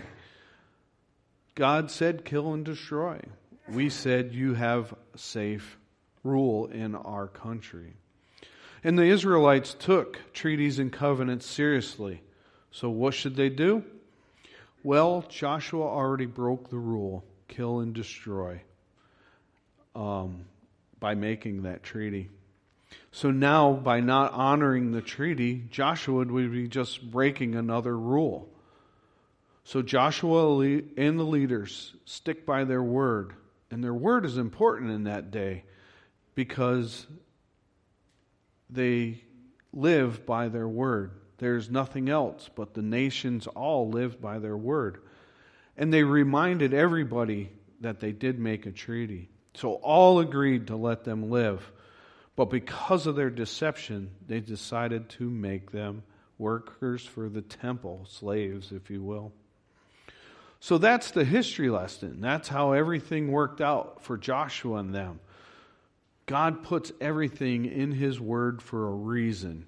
God 1.55 1.91
said, 1.91 2.25
kill 2.25 2.53
and 2.53 2.65
destroy 2.65 3.21
we 3.69 3.89
said 3.89 4.35
you 4.35 4.55
have 4.55 4.95
safe 5.17 5.79
rule 6.23 6.67
in 6.67 6.95
our 6.95 7.29
country. 7.29 7.95
And 8.85 8.99
the 8.99 9.05
Israelites 9.05 9.75
took 9.75 10.19
treaties 10.33 10.79
and 10.79 10.93
covenants 10.93 11.47
seriously. 11.47 12.23
So 12.71 12.91
what 12.91 13.15
should 13.15 13.37
they 13.37 13.49
do? 13.49 13.85
Well, 14.83 15.25
Joshua 15.29 15.85
already 15.85 16.27
broke 16.27 16.71
the 16.71 16.79
rule 16.79 17.25
kill 17.49 17.81
and 17.81 17.95
destroy 17.95 18.63
um, 19.95 20.47
by 20.99 21.15
making 21.15 21.63
that 21.63 21.83
treaty. 21.83 22.31
So 23.11 23.31
now, 23.31 23.75
by 23.75 24.01
not 24.01 24.33
honoring 24.33 24.93
the 24.93 25.03
treaty, 25.03 25.65
Joshua 25.71 26.25
would 26.25 26.53
be 26.53 26.67
just 26.67 27.11
breaking 27.11 27.55
another 27.55 27.97
rule. 27.97 28.52
So 29.65 29.83
Joshua 29.83 30.81
and 30.97 31.19
the 31.19 31.25
leaders 31.25 31.95
stick 32.05 32.45
by 32.45 32.65
their 32.65 32.83
word 32.83 33.35
and 33.73 33.83
their 33.83 33.95
word 33.95 34.27
is 34.27 34.37
important 34.37 34.91
in 34.91 35.05
that 35.05 35.31
day 35.31 35.65
because 36.35 37.07
they 38.69 39.25
live 39.73 40.27
by 40.27 40.49
their 40.49 40.69
word. 40.69 41.13
There's 41.39 41.71
nothing 41.71 42.11
else, 42.11 42.51
but 42.55 42.75
the 42.75 42.83
nations 42.83 43.47
all 43.47 43.89
lived 43.89 44.21
by 44.21 44.41
their 44.41 44.59
word. 44.59 44.99
And 45.75 45.91
they 45.91 46.03
reminded 46.03 46.75
everybody 46.75 47.51
that 47.81 47.99
they 47.99 48.13
did 48.13 48.39
make 48.39 48.67
a 48.67 48.73
treaty. 48.73 49.31
So 49.55 49.73
all 49.73 50.21
agreed 50.21 50.67
to 50.67 50.77
let 50.77 51.05
them 51.05 51.31
live. 51.31 51.73
But 52.37 52.51
because 52.51 53.07
of 53.07 53.17
their 53.17 53.31
deception, 53.31 54.11
they 54.27 54.41
decided 54.41 55.09
to 55.11 55.31
make 55.31 55.71
them 55.71 56.03
workers 56.37 57.07
for 57.07 57.31
the 57.31 57.43
temple, 57.43 58.07
slaves, 58.07 58.71
if 58.71 58.91
you 58.91 59.03
will. 59.03 59.33
So 60.63 60.79
that's 60.79 61.11
the 61.11 61.25
history 61.25 61.71
lesson. 61.71 62.21
That's 62.21 62.47
how 62.47 62.71
everything 62.71 63.33
worked 63.33 63.61
out 63.61 64.05
for 64.05 64.17
Joshua 64.17 64.77
and 64.77 64.95
them. 64.95 65.19
God 66.27 66.63
puts 66.63 66.93
everything 67.01 67.65
in 67.65 67.91
His 67.91 68.21
Word 68.21 68.63
for 68.63 68.87
a 68.87 68.93
reason. 68.93 69.67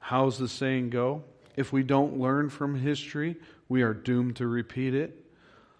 How's 0.00 0.38
the 0.38 0.48
saying 0.48 0.90
go? 0.90 1.22
If 1.54 1.72
we 1.72 1.84
don't 1.84 2.18
learn 2.18 2.50
from 2.50 2.74
history, 2.74 3.36
we 3.68 3.82
are 3.82 3.94
doomed 3.94 4.36
to 4.36 4.48
repeat 4.48 4.92
it. 4.92 5.24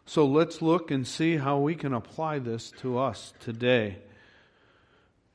So 0.07 0.24
let's 0.24 0.62
look 0.62 0.92
and 0.92 1.05
see 1.05 1.37
how 1.37 1.59
we 1.59 1.74
can 1.74 1.92
apply 1.92 2.38
this 2.38 2.70
to 2.83 2.96
us 2.96 3.35
today. 3.40 3.98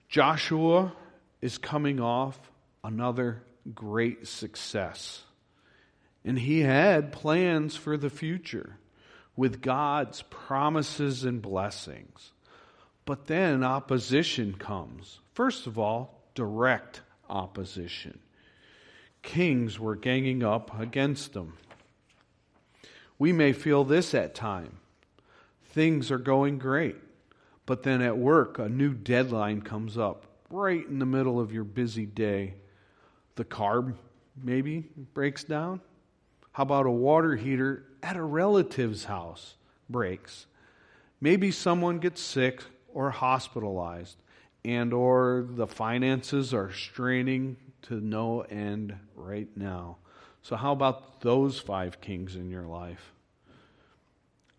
Joshua 0.07 0.93
is 1.41 1.57
coming 1.57 1.99
off 1.99 2.39
another 2.85 3.43
great 3.75 4.29
success. 4.29 5.23
And 6.29 6.37
he 6.37 6.59
had 6.59 7.11
plans 7.11 7.75
for 7.75 7.97
the 7.97 8.11
future 8.11 8.77
with 9.35 9.63
God's 9.63 10.21
promises 10.29 11.23
and 11.23 11.41
blessings. 11.41 12.33
But 13.03 13.25
then 13.25 13.63
opposition 13.63 14.53
comes. 14.53 15.21
First 15.33 15.65
of 15.65 15.79
all, 15.79 16.21
direct 16.35 17.01
opposition. 17.31 18.19
Kings 19.23 19.79
were 19.79 19.95
ganging 19.95 20.43
up 20.43 20.79
against 20.79 21.33
them. 21.33 21.57
We 23.17 23.33
may 23.33 23.51
feel 23.51 23.83
this 23.83 24.13
at 24.13 24.35
time. 24.35 24.77
Things 25.71 26.11
are 26.11 26.19
going 26.19 26.59
great, 26.59 26.97
but 27.65 27.81
then 27.81 28.03
at 28.03 28.19
work 28.19 28.59
a 28.59 28.69
new 28.69 28.93
deadline 28.93 29.61
comes 29.61 29.97
up 29.97 30.27
right 30.51 30.87
in 30.87 30.99
the 30.99 31.07
middle 31.07 31.39
of 31.39 31.51
your 31.51 31.63
busy 31.63 32.05
day. 32.05 32.53
The 33.33 33.45
car 33.45 33.95
maybe 34.39 34.85
breaks 35.15 35.43
down. 35.43 35.81
How 36.59 36.63
about 36.63 36.87
a 36.87 36.91
water 36.91 37.37
heater 37.37 37.85
at 38.03 38.17
a 38.17 38.21
relative's 38.21 39.05
house 39.05 39.55
breaks? 39.89 40.45
Maybe 41.21 41.51
someone 41.51 41.99
gets 41.99 42.19
sick 42.19 42.61
or 42.93 43.11
hospitalized 43.11 44.17
and 44.65 44.91
or 44.91 45.47
the 45.49 45.67
finances 45.67 46.53
are 46.53 46.73
straining 46.73 47.55
to 47.83 48.01
no 48.01 48.41
end 48.41 48.93
right 49.15 49.47
now. 49.55 49.99
So 50.41 50.57
how 50.57 50.73
about 50.73 51.21
those 51.21 51.61
five 51.61 52.01
kings 52.01 52.35
in 52.35 52.49
your 52.49 52.67
life? 52.67 53.13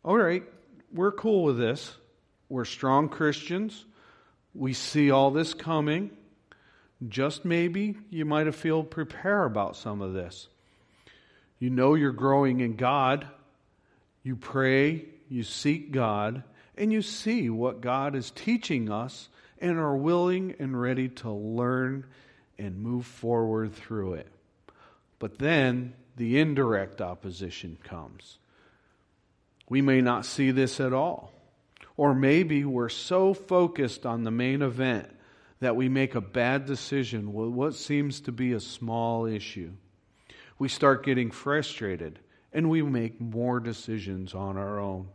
All 0.03 0.17
right, 0.17 0.45
we're 0.95 1.13
cool 1.13 1.45
with 1.45 1.59
this. 1.59 1.95
We're 2.49 2.65
strong 2.65 3.11
Christians. 3.11 3.85
We 4.55 4.73
see 4.73 5.11
all 5.11 5.31
this 5.33 5.53
coming. 5.53 6.13
Just 7.07 7.45
maybe 7.45 7.99
you 8.09 8.25
might 8.25 8.47
have 8.47 8.57
feel 8.57 8.85
prepare 8.85 9.45
about 9.45 9.77
some 9.77 10.01
of 10.01 10.15
this. 10.15 10.49
You 11.61 11.71
know 11.71 11.95
you're 11.95 12.11
growing 12.11 12.61
in 12.61 12.75
God. 12.75 13.29
You 14.25 14.35
pray, 14.35 15.05
you 15.29 15.45
seek 15.45 15.93
God, 15.93 16.43
and 16.77 16.93
you 16.93 17.03
see 17.03 17.49
what 17.51 17.83
God 17.83 18.17
is 18.17 18.31
teaching 18.31 18.91
us 18.91 19.29
and 19.61 19.79
are 19.79 19.97
willing 19.97 20.57
and 20.59 20.81
ready 20.81 21.09
to 21.09 21.31
learn 21.31 22.07
and 22.59 22.83
move 22.83 23.07
forward 23.07 23.75
through 23.75 24.15
it. 24.15 24.29
But 25.19 25.39
then 25.39 25.93
the 26.17 26.41
indirect 26.41 27.03
opposition 27.03 27.77
comes. 27.85 28.39
We 29.69 29.83
may 29.83 30.01
not 30.01 30.25
see 30.25 30.51
this 30.51 30.81
at 30.81 30.95
all. 30.95 31.33
Or 31.97 32.15
maybe 32.15 32.65
we're 32.65 32.89
so 32.89 33.35
focused 33.35 34.07
on 34.07 34.25
the 34.25 34.31
main 34.31 34.63
event 34.63 35.15
that 35.61 35.77
we 35.77 35.91
make 35.91 36.15
a 36.15 36.23
bad 36.23 36.65
decision 36.65 37.35
with 37.35 37.51
what 37.51 37.75
seems 37.75 38.23
to 38.23 38.33
be 38.33 38.53
a 38.55 38.61
small 38.61 39.27
issue 39.27 39.73
we 40.61 40.69
start 40.69 41.03
getting 41.03 41.31
frustrated 41.31 42.19
and 42.53 42.69
we 42.69 42.83
make 42.83 43.19
more 43.19 43.61
decisions 43.61 44.35
on 44.35 44.59
our 44.59 44.79
own. 44.79 45.09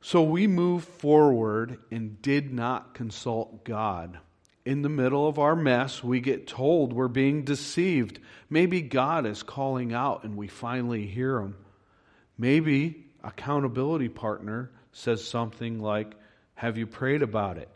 So 0.00 0.22
we 0.22 0.46
move 0.46 0.84
forward 0.84 1.78
and 1.90 2.20
did 2.22 2.54
not 2.54 2.94
consult 2.94 3.64
God. 3.64 4.18
In 4.64 4.80
the 4.80 4.88
middle 4.88 5.28
of 5.28 5.38
our 5.38 5.54
mess, 5.54 6.02
we 6.02 6.20
get 6.20 6.46
told 6.46 6.94
we're 6.94 7.08
being 7.08 7.44
deceived. 7.44 8.18
Maybe 8.48 8.80
God 8.80 9.26
is 9.26 9.42
calling 9.42 9.92
out 9.92 10.24
and 10.24 10.38
we 10.38 10.48
finally 10.48 11.06
hear 11.06 11.38
him. 11.38 11.54
Maybe 12.38 13.08
accountability 13.22 14.08
partner 14.08 14.70
says 14.92 15.22
something 15.22 15.80
like, 15.80 16.14
Have 16.54 16.78
you 16.78 16.86
prayed 16.86 17.20
about 17.20 17.58
it? 17.58 17.68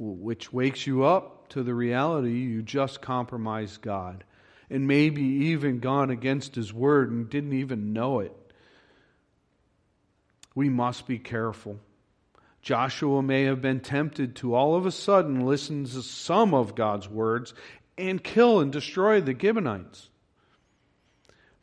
Which 0.00 0.52
wakes 0.52 0.84
you 0.84 1.04
up 1.04 1.48
to 1.50 1.62
the 1.62 1.74
reality 1.74 2.32
you 2.40 2.62
just 2.62 3.00
compromised 3.00 3.82
God 3.82 4.24
and 4.70 4.86
maybe 4.86 5.22
even 5.22 5.80
gone 5.80 6.10
against 6.10 6.54
his 6.54 6.72
word 6.72 7.10
and 7.10 7.28
didn't 7.28 7.52
even 7.54 7.92
know 7.92 8.20
it. 8.20 8.34
We 10.54 10.68
must 10.68 11.06
be 11.06 11.18
careful. 11.18 11.78
Joshua 12.62 13.22
may 13.22 13.44
have 13.44 13.60
been 13.60 13.80
tempted 13.80 14.36
to 14.36 14.54
all 14.54 14.76
of 14.76 14.86
a 14.86 14.92
sudden 14.92 15.46
listen 15.46 15.84
to 15.86 16.02
some 16.02 16.54
of 16.54 16.74
God's 16.74 17.08
words 17.08 17.54
and 17.98 18.22
kill 18.22 18.60
and 18.60 18.72
destroy 18.72 19.20
the 19.20 19.38
Gibeonites. 19.38 20.08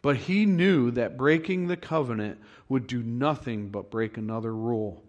But 0.01 0.17
he 0.17 0.45
knew 0.45 0.91
that 0.91 1.17
breaking 1.17 1.67
the 1.67 1.77
covenant 1.77 2.39
would 2.69 2.87
do 2.87 3.01
nothing 3.01 3.69
but 3.69 3.91
break 3.91 4.17
another 4.17 4.53
rule. 4.53 5.03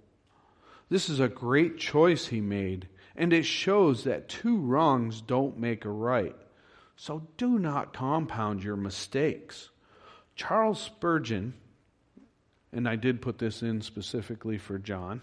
This 0.89 1.09
is 1.09 1.21
a 1.21 1.29
great 1.29 1.79
choice 1.79 2.27
he 2.27 2.41
made, 2.41 2.89
and 3.17 3.33
it 3.33 3.45
shows 3.45 4.05
that 4.05 4.29
two 4.29 4.59
wrongs 4.59 5.21
don't 5.21 5.59
make 5.59 5.85
a 5.85 5.91
right. 5.91 6.35
So 7.01 7.23
do 7.37 7.61
not 7.61 7.93
compound 7.93 8.65
your 8.65 8.75
mistakes. 8.75 9.71
Charles 10.35 10.81
Spurgeon, 10.81 11.55
and 12.73 12.89
I 12.89 12.97
did 12.97 13.23
put 13.23 13.39
this 13.39 13.63
in 13.63 13.83
specifically 13.83 14.59
for 14.59 14.81
John, 14.81 15.23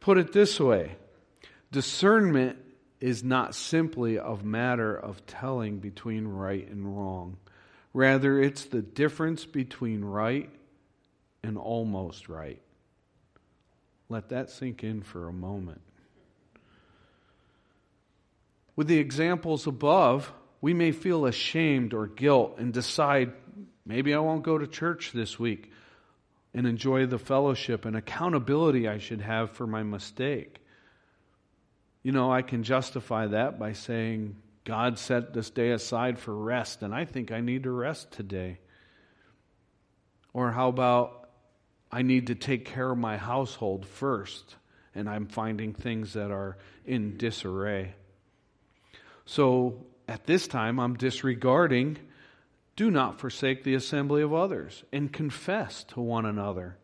put 0.00 0.16
it 0.16 0.32
this 0.32 0.58
way 0.58 0.96
Discernment 1.70 2.56
is 3.00 3.22
not 3.22 3.54
simply 3.54 4.16
a 4.16 4.34
matter 4.42 4.96
of 4.96 5.26
telling 5.26 5.78
between 5.78 6.26
right 6.26 6.66
and 6.66 6.96
wrong. 6.96 7.36
Rather, 7.92 8.40
it's 8.40 8.64
the 8.64 8.80
difference 8.80 9.44
between 9.44 10.02
right 10.02 10.48
and 11.42 11.58
almost 11.58 12.30
right. 12.30 12.62
Let 14.08 14.30
that 14.30 14.48
sink 14.48 14.82
in 14.82 15.02
for 15.02 15.28
a 15.28 15.32
moment. 15.34 15.82
With 18.76 18.88
the 18.88 18.98
examples 18.98 19.66
above, 19.66 20.32
we 20.60 20.74
may 20.74 20.92
feel 20.92 21.26
ashamed 21.26 21.94
or 21.94 22.06
guilt 22.06 22.56
and 22.58 22.72
decide 22.72 23.32
maybe 23.86 24.14
I 24.14 24.18
won't 24.18 24.42
go 24.42 24.58
to 24.58 24.66
church 24.66 25.12
this 25.12 25.38
week 25.38 25.70
and 26.52 26.66
enjoy 26.66 27.06
the 27.06 27.18
fellowship 27.18 27.84
and 27.84 27.96
accountability 27.96 28.88
I 28.88 28.98
should 28.98 29.20
have 29.20 29.50
for 29.50 29.66
my 29.66 29.82
mistake. 29.82 30.60
You 32.02 32.12
know, 32.12 32.32
I 32.32 32.42
can 32.42 32.62
justify 32.62 33.28
that 33.28 33.58
by 33.58 33.72
saying, 33.72 34.36
God 34.64 34.98
set 34.98 35.34
this 35.34 35.50
day 35.50 35.72
aside 35.72 36.18
for 36.18 36.34
rest, 36.34 36.82
and 36.82 36.94
I 36.94 37.04
think 37.04 37.32
I 37.32 37.40
need 37.40 37.64
to 37.64 37.70
rest 37.70 38.12
today. 38.12 38.58
Or 40.32 40.50
how 40.50 40.68
about, 40.68 41.28
I 41.92 42.02
need 42.02 42.28
to 42.28 42.34
take 42.34 42.64
care 42.64 42.90
of 42.90 42.98
my 42.98 43.16
household 43.16 43.86
first, 43.86 44.56
and 44.94 45.08
I'm 45.08 45.26
finding 45.26 45.74
things 45.74 46.14
that 46.14 46.30
are 46.30 46.56
in 46.86 47.16
disarray. 47.16 47.94
So 49.26 49.86
at 50.08 50.26
this 50.26 50.46
time, 50.46 50.78
I'm 50.78 50.94
disregarding 50.94 51.98
do 52.76 52.90
not 52.90 53.20
forsake 53.20 53.62
the 53.62 53.74
assembly 53.74 54.22
of 54.22 54.34
others 54.34 54.82
and 54.92 55.12
confess 55.12 55.84
to 55.84 56.00
one 56.00 56.26
another. 56.26 56.76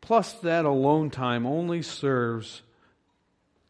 Plus, 0.00 0.32
that 0.34 0.64
alone 0.64 1.10
time 1.10 1.46
only 1.46 1.82
serves 1.82 2.62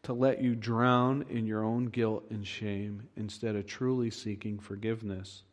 to 0.03 0.13
let 0.13 0.41
you 0.41 0.55
drown 0.55 1.25
in 1.29 1.45
your 1.45 1.63
own 1.63 1.85
guilt 1.85 2.25
and 2.29 2.45
shame 2.45 3.07
instead 3.15 3.55
of 3.55 3.67
truly 3.67 4.09
seeking 4.09 4.59
forgiveness. 4.59 5.43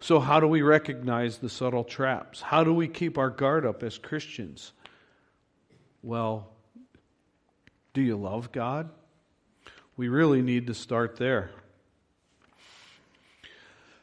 So, 0.00 0.20
how 0.20 0.40
do 0.40 0.46
we 0.46 0.62
recognize 0.62 1.38
the 1.38 1.48
subtle 1.48 1.84
traps? 1.84 2.40
How 2.40 2.64
do 2.64 2.72
we 2.72 2.88
keep 2.88 3.18
our 3.18 3.30
guard 3.30 3.66
up 3.66 3.82
as 3.82 3.98
Christians? 3.98 4.72
Well, 6.02 6.48
do 7.92 8.02
you 8.02 8.16
love 8.16 8.52
God? 8.52 8.90
We 9.96 10.08
really 10.08 10.42
need 10.42 10.66
to 10.66 10.74
start 10.74 11.16
there. 11.16 11.50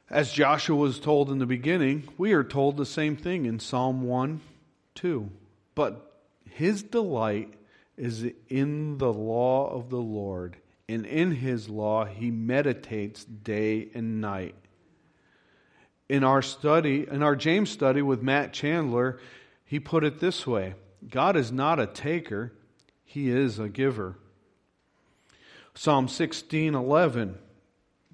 As 0.10 0.32
Joshua 0.32 0.76
was 0.76 1.00
told 1.00 1.30
in 1.30 1.40
the 1.40 1.46
beginning, 1.46 2.08
we 2.18 2.32
are 2.34 2.44
told 2.44 2.78
the 2.78 2.86
same 2.86 3.18
thing 3.18 3.46
in 3.46 3.60
Psalm 3.60 4.04
1 4.04 4.42
2. 4.96 5.30
But 5.76 6.22
his 6.50 6.84
delight 6.84 7.54
is 7.98 8.26
in 8.48 8.98
the 8.98 9.12
law 9.12 9.70
of 9.70 9.90
the 9.90 10.02
Lord, 10.02 10.58
and 10.88 11.06
in 11.06 11.32
his 11.32 11.70
law 11.70 12.06
he 12.06 12.32
meditates 12.32 13.26
day 13.26 13.90
and 13.94 14.22
night. 14.22 14.56
In 16.08 16.24
our 16.24 16.42
study, 16.42 17.06
in 17.10 17.24
our 17.24 17.36
James 17.36 17.70
study 17.70 18.02
with 18.02 18.22
Matt 18.22 18.54
Chandler, 18.54 19.20
he 19.66 19.80
put 19.80 20.04
it 20.04 20.20
this 20.20 20.48
way 20.48 20.76
God 21.10 21.36
is 21.36 21.52
not 21.52 21.80
a 21.80 21.88
taker, 21.88 22.54
he 23.04 23.30
is 23.30 23.60
a 23.60 23.70
giver. 23.70 24.18
Psalm 25.74 26.08
16:11 26.08 27.36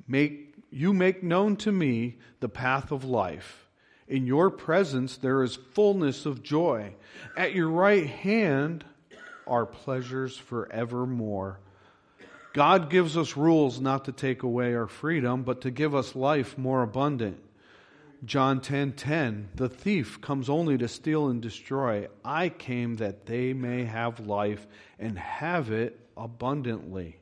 Make 0.08 0.56
you 0.70 0.94
make 0.94 1.24
known 1.24 1.56
to 1.58 1.72
me 1.72 2.18
the 2.40 2.50
path 2.50 2.92
of 2.92 3.04
life. 3.04 3.68
In 4.08 4.26
your 4.26 4.50
presence 4.50 5.18
there 5.18 5.44
is 5.44 5.56
fullness 5.56 6.26
of 6.26 6.44
joy. 6.44 6.94
At 7.36 7.54
your 7.54 7.70
right 7.70 8.06
hand 8.06 8.86
are 9.48 9.66
pleasures 9.66 10.38
forevermore. 10.38 11.60
God 12.54 12.90
gives 12.90 13.18
us 13.18 13.38
rules 13.38 13.80
not 13.80 14.06
to 14.06 14.12
take 14.12 14.44
away 14.44 14.74
our 14.76 14.88
freedom, 14.88 15.44
but 15.44 15.62
to 15.62 15.72
give 15.72 15.94
us 15.94 16.16
life 16.16 16.58
more 16.58 16.84
abundant. 16.84 17.44
John 18.26 18.60
10:10 18.60 18.62
10, 18.62 18.94
10, 18.94 19.50
The 19.56 19.70
thief 19.70 20.22
comes 20.22 20.50
only 20.50 20.78
to 20.78 20.88
steal 20.88 21.28
and 21.28 21.42
destroy. 21.42 22.08
I 22.24 22.50
came 22.50 22.96
that 22.96 23.26
they 23.26 23.54
may 23.54 23.86
have 23.86 24.20
life 24.20 24.68
and 25.00 25.18
have 25.18 25.72
it 25.72 26.00
abundantly. 26.16 27.20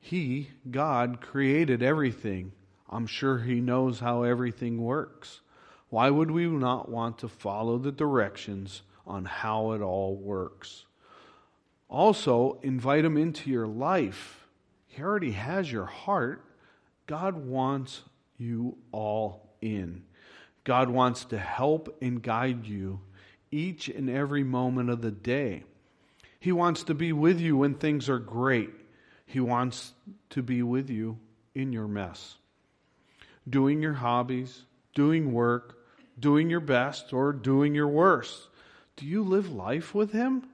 He, 0.00 0.50
God, 0.70 1.20
created 1.20 1.82
everything. 1.82 2.52
I'm 2.88 3.06
sure 3.06 3.38
He 3.38 3.60
knows 3.60 4.00
how 4.00 4.22
everything 4.22 4.82
works. 4.82 5.40
Why 5.90 6.10
would 6.10 6.30
we 6.30 6.46
not 6.46 6.88
want 6.88 7.18
to 7.18 7.28
follow 7.28 7.78
the 7.78 7.92
directions 7.92 8.82
on 9.06 9.24
how 9.24 9.72
it 9.72 9.82
all 9.82 10.14
works? 10.14 10.84
Also, 11.88 12.58
invite 12.62 13.04
Him 13.04 13.16
into 13.16 13.50
your 13.50 13.66
life. 13.66 14.46
He 14.86 15.02
already 15.02 15.32
has 15.32 15.70
your 15.70 15.86
heart. 15.86 16.44
God 17.06 17.34
wants 17.36 18.02
you 18.36 18.76
all 18.92 19.48
in. 19.60 20.04
God 20.64 20.90
wants 20.90 21.24
to 21.26 21.38
help 21.38 21.96
and 22.02 22.22
guide 22.22 22.66
you 22.66 23.00
each 23.50 23.88
and 23.88 24.10
every 24.10 24.44
moment 24.44 24.90
of 24.90 25.00
the 25.00 25.10
day. 25.10 25.64
He 26.38 26.52
wants 26.52 26.84
to 26.84 26.94
be 26.94 27.12
with 27.12 27.40
you 27.40 27.56
when 27.56 27.74
things 27.74 28.08
are 28.08 28.18
great. 28.18 28.70
He 29.28 29.40
wants 29.40 29.92
to 30.30 30.42
be 30.42 30.62
with 30.62 30.88
you 30.88 31.18
in 31.54 31.70
your 31.70 31.86
mess. 31.86 32.36
Doing 33.46 33.82
your 33.82 33.92
hobbies, 33.92 34.62
doing 34.94 35.34
work, 35.34 35.78
doing 36.18 36.48
your 36.48 36.60
best, 36.60 37.12
or 37.12 37.34
doing 37.34 37.74
your 37.74 37.88
worst. 37.88 38.48
Do 38.96 39.04
you 39.04 39.22
live 39.22 39.52
life 39.52 39.94
with 39.94 40.12
Him? 40.12 40.48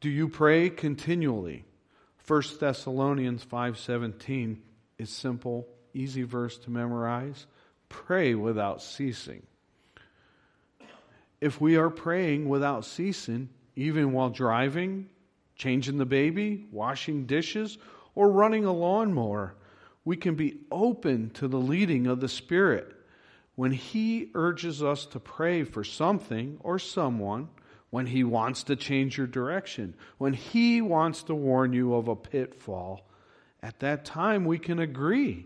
Do 0.00 0.08
you 0.08 0.28
pray 0.30 0.70
continually? 0.70 1.66
1 2.26 2.42
Thessalonians 2.58 3.44
5:17 3.44 4.62
is 4.96 5.10
simple, 5.10 5.68
easy 5.92 6.22
verse 6.22 6.56
to 6.60 6.70
memorize. 6.70 7.46
Pray 7.90 8.34
without 8.34 8.80
ceasing. 8.80 9.42
If 11.38 11.60
we 11.60 11.76
are 11.76 11.90
praying 11.90 12.48
without 12.48 12.86
ceasing, 12.86 13.50
even 13.76 14.12
while 14.12 14.30
driving, 14.30 15.10
changing 15.60 15.98
the 15.98 16.06
baby, 16.06 16.64
washing 16.72 17.26
dishes, 17.26 17.76
or 18.14 18.30
running 18.30 18.64
a 18.64 18.72
lawnmower. 18.72 19.54
We 20.06 20.16
can 20.16 20.34
be 20.34 20.56
open 20.72 21.30
to 21.34 21.48
the 21.48 21.58
leading 21.58 22.06
of 22.06 22.20
the 22.20 22.28
Spirit. 22.28 22.96
When 23.56 23.70
He 23.70 24.30
urges 24.34 24.82
us 24.82 25.04
to 25.06 25.20
pray 25.20 25.64
for 25.64 25.84
something 25.84 26.56
or 26.60 26.78
someone, 26.78 27.50
when 27.90 28.06
He 28.06 28.24
wants 28.24 28.64
to 28.64 28.76
change 28.76 29.18
your 29.18 29.26
direction, 29.26 29.94
when 30.16 30.32
He 30.32 30.80
wants 30.80 31.24
to 31.24 31.34
warn 31.34 31.74
you 31.74 31.94
of 31.94 32.08
a 32.08 32.16
pitfall, 32.16 33.06
at 33.62 33.80
that 33.80 34.06
time 34.06 34.46
we 34.46 34.58
can 34.58 34.78
agree. 34.78 35.44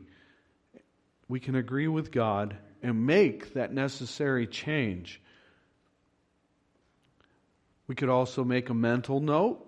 We 1.27 1.41
can 1.41 1.57
agree 1.57 1.89
with 1.89 2.13
God 2.13 2.57
and 2.85 3.05
make 3.05 3.55
that 3.55 3.73
necessary 3.73 4.47
change. 4.47 5.21
We 7.89 7.97
could 7.97 8.11
also 8.11 8.45
make 8.45 8.71
a 8.71 8.75
mental 8.75 9.19
note 9.19 9.64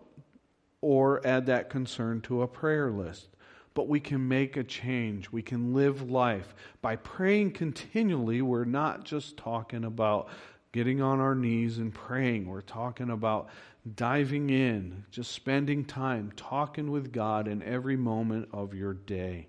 or 0.81 1.27
add 1.27 1.47
that 1.47 1.71
concern 1.71 2.21
to 2.23 2.43
a 2.43 2.49
prayer 2.49 2.91
list. 2.91 3.29
But 3.75 3.89
we 3.89 4.01
can 4.01 4.27
make 4.29 4.57
a 4.57 4.65
change. 4.65 5.31
We 5.31 5.43
can 5.43 5.75
live 5.75 6.11
life. 6.11 6.55
By 6.81 6.97
praying 6.97 7.53
continually, 7.53 8.41
we're 8.41 8.65
not 8.65 9.05
just 9.05 9.37
talking 9.37 9.85
about 9.85 10.29
getting 10.73 11.01
on 11.01 11.21
our 11.21 11.35
knees 11.35 11.79
and 11.79 11.93
praying. 11.93 12.47
We're 12.47 12.63
talking 12.63 13.11
about 13.11 13.49
diving 13.95 14.51
in, 14.51 15.05
just 15.11 15.33
spending 15.33 15.85
time 15.85 16.33
talking 16.37 16.91
with 16.91 17.13
God 17.13 17.49
in 17.49 17.63
every 17.63 17.97
moment 17.97 18.49
of 18.53 18.75
your 18.75 18.95
day. 18.95 19.49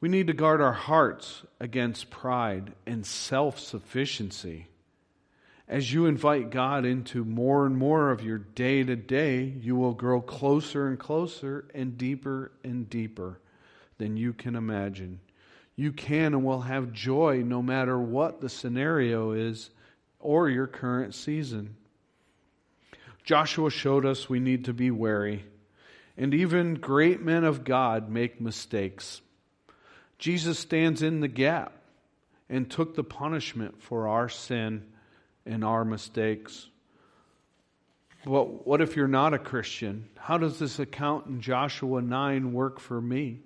We 0.00 0.08
need 0.08 0.26
to 0.26 0.32
guard 0.32 0.60
our 0.60 0.72
hearts 0.72 1.44
against 1.60 2.10
pride 2.10 2.72
and 2.86 3.06
self 3.06 3.60
sufficiency 3.60 4.66
as 5.68 5.92
you 5.92 6.06
invite 6.06 6.50
God 6.50 6.84
into 6.84 7.24
more 7.24 7.66
and 7.66 7.76
more 7.76 8.10
of 8.10 8.22
your 8.22 8.38
day 8.38 8.82
to 8.82 8.96
day, 8.96 9.42
you 9.44 9.76
will 9.76 9.94
grow 9.94 10.20
closer 10.20 10.88
and 10.88 10.98
closer 10.98 11.66
and 11.74 11.96
deeper 11.96 12.52
and 12.64 12.90
deeper 12.90 13.40
than 13.98 14.16
you 14.16 14.32
can 14.32 14.56
imagine. 14.56 15.20
You 15.76 15.92
can 15.92 16.34
and 16.34 16.44
will 16.44 16.62
have 16.62 16.92
joy 16.92 17.42
no 17.44 17.62
matter 17.62 17.98
what 17.98 18.40
the 18.40 18.48
scenario 18.48 19.32
is 19.32 19.70
or 20.18 20.48
your 20.48 20.66
current 20.66 21.14
season. 21.14 21.76
Joshua 23.24 23.70
showed 23.70 24.04
us 24.04 24.28
we 24.28 24.40
need 24.40 24.64
to 24.64 24.72
be 24.72 24.90
wary, 24.90 25.44
and 26.16 26.34
even 26.34 26.74
great 26.74 27.22
men 27.22 27.44
of 27.44 27.64
God 27.64 28.10
make 28.10 28.40
mistakes. 28.40 29.20
Jesus 30.18 30.58
stands 30.58 31.02
in 31.02 31.20
the 31.20 31.28
gap 31.28 31.72
and 32.48 32.68
took 32.68 32.94
the 32.94 33.04
punishment 33.04 33.80
for 33.80 34.08
our 34.08 34.28
sin 34.28 34.84
in 35.46 35.62
our 35.62 35.84
mistakes. 35.84 36.68
But 38.24 38.66
what 38.66 38.80
if 38.80 38.96
you're 38.96 39.08
not 39.08 39.34
a 39.34 39.38
Christian? 39.38 40.08
How 40.16 40.38
does 40.38 40.58
this 40.58 40.78
account 40.78 41.26
in 41.26 41.40
Joshua 41.40 42.00
9 42.00 42.52
work 42.52 42.78
for 42.78 43.00
me? 43.00 43.40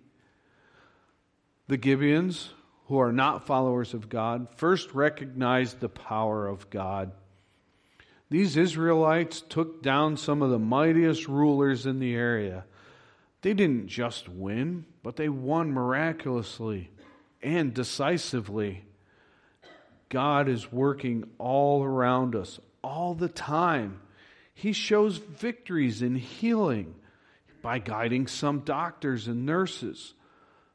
The 1.68 1.78
Gibeons 1.78 2.50
who 2.88 2.98
are 2.98 3.12
not 3.12 3.46
followers 3.46 3.94
of 3.94 4.08
God 4.08 4.48
first 4.56 4.94
recognized 4.94 5.80
the 5.80 5.88
power 5.88 6.46
of 6.46 6.70
God. 6.70 7.12
These 8.30 8.56
Israelites 8.56 9.40
took 9.40 9.82
down 9.82 10.16
some 10.16 10.42
of 10.42 10.50
the 10.50 10.58
mightiest 10.58 11.26
rulers 11.26 11.86
in 11.86 11.98
the 11.98 12.14
area. 12.14 12.64
They 13.42 13.54
didn't 13.54 13.88
just 13.88 14.28
win, 14.28 14.84
but 15.02 15.16
they 15.16 15.28
won 15.28 15.72
miraculously 15.72 16.90
and 17.42 17.72
decisively. 17.72 18.84
God 20.08 20.48
is 20.48 20.72
working 20.72 21.24
all 21.38 21.82
around 21.82 22.34
us 22.34 22.60
all 22.82 23.14
the 23.14 23.28
time. 23.28 24.00
He 24.54 24.72
shows 24.72 25.18
victories 25.18 26.02
in 26.02 26.16
healing 26.16 26.94
by 27.62 27.78
guiding 27.78 28.26
some 28.26 28.60
doctors 28.60 29.26
and 29.26 29.44
nurses, 29.44 30.14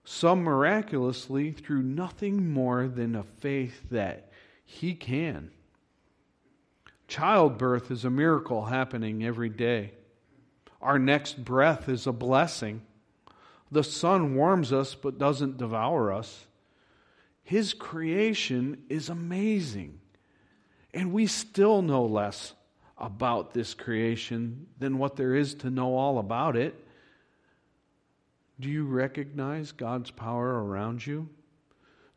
some 0.03 0.43
miraculously 0.43 1.51
through 1.51 1.83
nothing 1.83 2.51
more 2.51 2.87
than 2.87 3.15
a 3.15 3.23
faith 3.23 3.81
that 3.89 4.29
He 4.65 4.93
can. 4.93 5.51
Childbirth 7.07 7.91
is 7.91 8.05
a 8.05 8.09
miracle 8.09 8.65
happening 8.65 9.23
every 9.23 9.49
day. 9.49 9.91
Our 10.81 10.99
next 10.99 11.43
breath 11.43 11.87
is 11.89 12.07
a 12.07 12.11
blessing. 12.11 12.81
The 13.71 13.83
sun 13.83 14.35
warms 14.35 14.73
us 14.73 14.95
but 14.95 15.17
doesn't 15.17 15.57
devour 15.57 16.11
us. 16.11 16.45
His 17.51 17.73
creation 17.73 18.81
is 18.87 19.09
amazing. 19.09 19.99
And 20.93 21.11
we 21.11 21.27
still 21.27 21.81
know 21.81 22.05
less 22.05 22.53
about 22.97 23.53
this 23.53 23.73
creation 23.73 24.67
than 24.79 24.97
what 24.97 25.17
there 25.17 25.35
is 25.35 25.55
to 25.55 25.69
know 25.69 25.97
all 25.97 26.17
about 26.17 26.55
it. 26.55 26.73
Do 28.57 28.69
you 28.69 28.85
recognize 28.85 29.73
God's 29.73 30.11
power 30.11 30.63
around 30.63 31.05
you? 31.05 31.27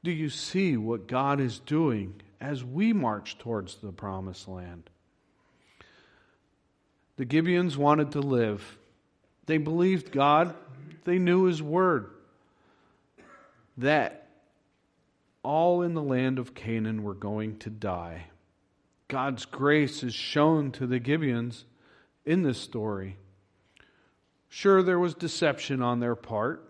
Do 0.04 0.12
you 0.12 0.28
see 0.28 0.76
what 0.76 1.08
God 1.08 1.40
is 1.40 1.58
doing 1.58 2.14
as 2.40 2.62
we 2.62 2.92
march 2.92 3.36
towards 3.36 3.74
the 3.74 3.90
promised 3.90 4.46
land? 4.46 4.88
The 7.16 7.26
Gibeons 7.26 7.76
wanted 7.76 8.12
to 8.12 8.20
live. 8.20 8.78
They 9.46 9.58
believed 9.58 10.12
God, 10.12 10.54
they 11.02 11.18
knew 11.18 11.46
His 11.46 11.60
word. 11.60 12.10
That 13.76 14.23
all 15.44 15.82
in 15.82 15.94
the 15.94 16.02
land 16.02 16.38
of 16.40 16.54
Canaan 16.54 17.04
were 17.04 17.14
going 17.14 17.58
to 17.58 17.70
die. 17.70 18.26
God's 19.06 19.44
grace 19.44 20.02
is 20.02 20.14
shown 20.14 20.72
to 20.72 20.86
the 20.86 20.98
Gibeons 20.98 21.64
in 22.24 22.42
this 22.42 22.58
story. 22.58 23.16
Sure, 24.48 24.82
there 24.82 24.98
was 24.98 25.14
deception 25.14 25.82
on 25.82 26.00
their 26.00 26.16
part. 26.16 26.68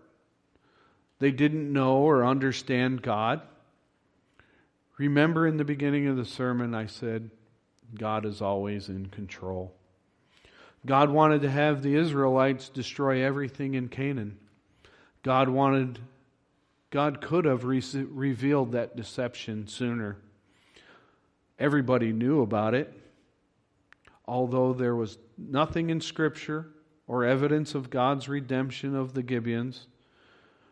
They 1.19 1.31
didn't 1.31 1.71
know 1.71 1.97
or 1.99 2.25
understand 2.25 3.01
God. 3.01 3.41
Remember 4.97 5.47
in 5.47 5.57
the 5.57 5.63
beginning 5.63 6.07
of 6.07 6.17
the 6.17 6.25
sermon, 6.25 6.75
I 6.75 6.87
said, 6.87 7.29
God 7.97 8.25
is 8.25 8.41
always 8.41 8.89
in 8.89 9.07
control. 9.07 9.73
God 10.85 11.09
wanted 11.09 11.41
to 11.41 11.49
have 11.49 11.81
the 11.81 11.95
Israelites 11.95 12.69
destroy 12.69 13.23
everything 13.23 13.73
in 13.73 13.87
Canaan. 13.87 14.37
God 15.23 15.49
wanted 15.49 15.99
God 16.95 17.19
could 17.19 17.43
have 17.43 17.65
re- 17.65 17.83
revealed 18.09 18.71
that 18.71 18.95
deception 18.95 19.67
sooner. 19.67 20.15
Everybody 21.59 22.13
knew 22.13 22.41
about 22.41 22.73
it, 22.73 22.93
although 24.25 24.71
there 24.71 24.95
was 24.95 25.17
nothing 25.37 25.89
in 25.89 25.99
Scripture 25.99 26.67
or 27.05 27.25
evidence 27.25 27.75
of 27.75 27.89
God's 27.89 28.29
redemption 28.29 28.95
of 28.95 29.13
the 29.13 29.23
Gibeons. 29.23 29.87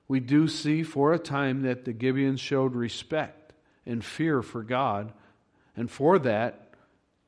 We 0.07 0.21
do 0.21 0.47
see 0.47 0.81
for 0.81 1.11
a 1.11 1.19
time 1.19 1.63
that 1.63 1.83
the 1.83 1.91
Gibeons 1.91 2.39
showed 2.39 2.73
respect 2.73 3.51
and 3.85 4.01
fear 4.01 4.41
for 4.41 4.63
God, 4.63 5.11
and 5.75 5.91
for 5.91 6.17
that, 6.19 6.69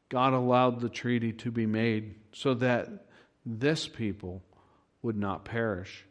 God 0.07 0.31
allowed 0.31 0.79
the 0.79 0.87
treaty 0.87 1.33
to 1.33 1.51
be 1.51 1.65
made 1.65 2.15
so 2.31 2.53
that 2.53 3.07
this 3.45 3.89
people 3.89 4.41
would 5.01 5.17
not 5.17 5.43
perish. 5.43 6.05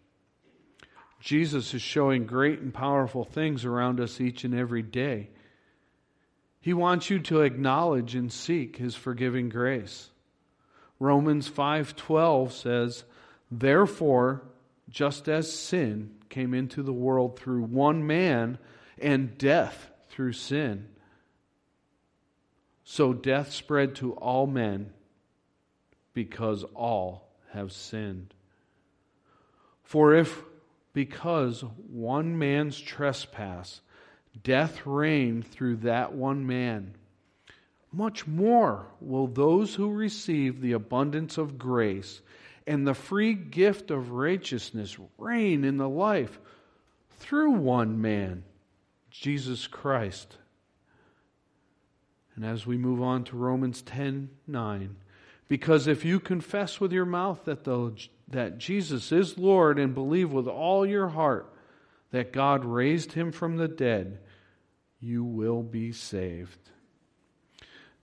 Jesus 1.25 1.73
is 1.73 1.81
showing 1.81 2.27
great 2.27 2.61
and 2.61 2.73
powerful 2.73 3.25
things 3.25 3.65
around 3.65 3.99
us 3.99 4.21
each 4.21 4.45
and 4.45 4.55
every 4.55 4.83
day. 4.83 5.31
He 6.61 6.75
wants 6.75 7.09
you 7.09 7.19
to 7.21 7.41
acknowledge 7.41 8.15
and 8.15 8.31
seek 8.31 8.77
his 8.77 8.95
forgiving 8.95 9.49
grace. 9.49 10.11
Romans 11.01 11.49
5:12 11.49 12.53
says, 12.53 13.05
"Therefore, 13.51 14.43
just 14.91 15.27
as 15.27 15.51
sin 15.51 16.15
came 16.29 16.53
into 16.53 16.83
the 16.83 16.93
world 16.93 17.39
through 17.39 17.63
one 17.63 18.07
man 18.07 18.59
and 18.99 19.39
death 19.39 19.91
through 20.11 20.35
sin, 20.35 20.91
so 22.83 23.15
death 23.15 23.51
spread 23.51 23.95
to 23.95 24.13
all 24.17 24.47
men 24.47 24.93
because 26.13 26.65
all 26.75 27.31
have 27.53 27.73
sinned." 27.73 28.35
For 29.83 30.13
if 30.15 30.45
because 30.95 31.63
one 31.91 32.39
man's 32.39 32.81
trespass, 32.81 33.83
death 34.43 34.87
reigned 34.87 35.47
through 35.47 35.77
that 35.77 36.15
one 36.15 36.47
man. 36.47 36.95
Much 37.93 38.27
more 38.27 38.87
will 39.01 39.27
those 39.27 39.75
who 39.75 39.91
receive 39.91 40.61
the 40.61 40.73
abundance 40.73 41.37
of 41.37 41.59
grace 41.59 42.23
and 42.67 42.87
the 42.87 42.95
free 42.95 43.35
gift 43.35 43.91
of 43.91 44.13
righteousness 44.13 44.97
reign 45.19 45.65
in 45.65 45.77
the 45.77 45.89
life 45.89 46.41
through 47.19 47.51
one 47.51 48.01
man, 48.01 48.45
Jesus 49.11 49.67
Christ. 49.67 50.39
And 52.37 52.45
as 52.45 52.67
we 52.67 52.77
move 52.77 53.03
on 53.03 53.25
to 53.25 53.37
Romans 53.37 53.83
10 53.83 54.31
9, 54.47 54.97
because 55.47 55.87
if 55.87 56.05
you 56.05 56.19
confess 56.19 56.81
with 56.81 56.93
your 56.93 57.05
mouth 57.05 57.45
that 57.45 57.65
the 57.65 57.93
that 58.29 58.59
Jesus 58.59 59.13
is 59.13 59.39
Lord 59.39 59.79
and 59.79 59.95
believe 59.95 60.33
with 60.33 60.49
all 60.49 60.87
your 60.87 61.09
heart 61.09 61.53
that 62.11 62.33
God 62.33 62.65
raised 62.65 63.13
him 63.13 63.33
from 63.33 63.57
the 63.57 63.69
dead, 63.69 64.21
you 65.01 65.25
will 65.25 65.63
be 65.63 65.93
saved. 65.93 66.71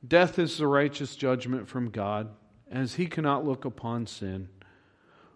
Death 0.05 0.37
is 0.37 0.57
the 0.57 0.67
righteous 0.67 1.15
judgment 1.15 1.67
from 1.67 1.89
God, 1.89 2.29
as 2.69 2.95
he 2.95 3.05
cannot 3.05 3.45
look 3.45 3.65
upon 3.65 4.07
sin. 4.07 4.49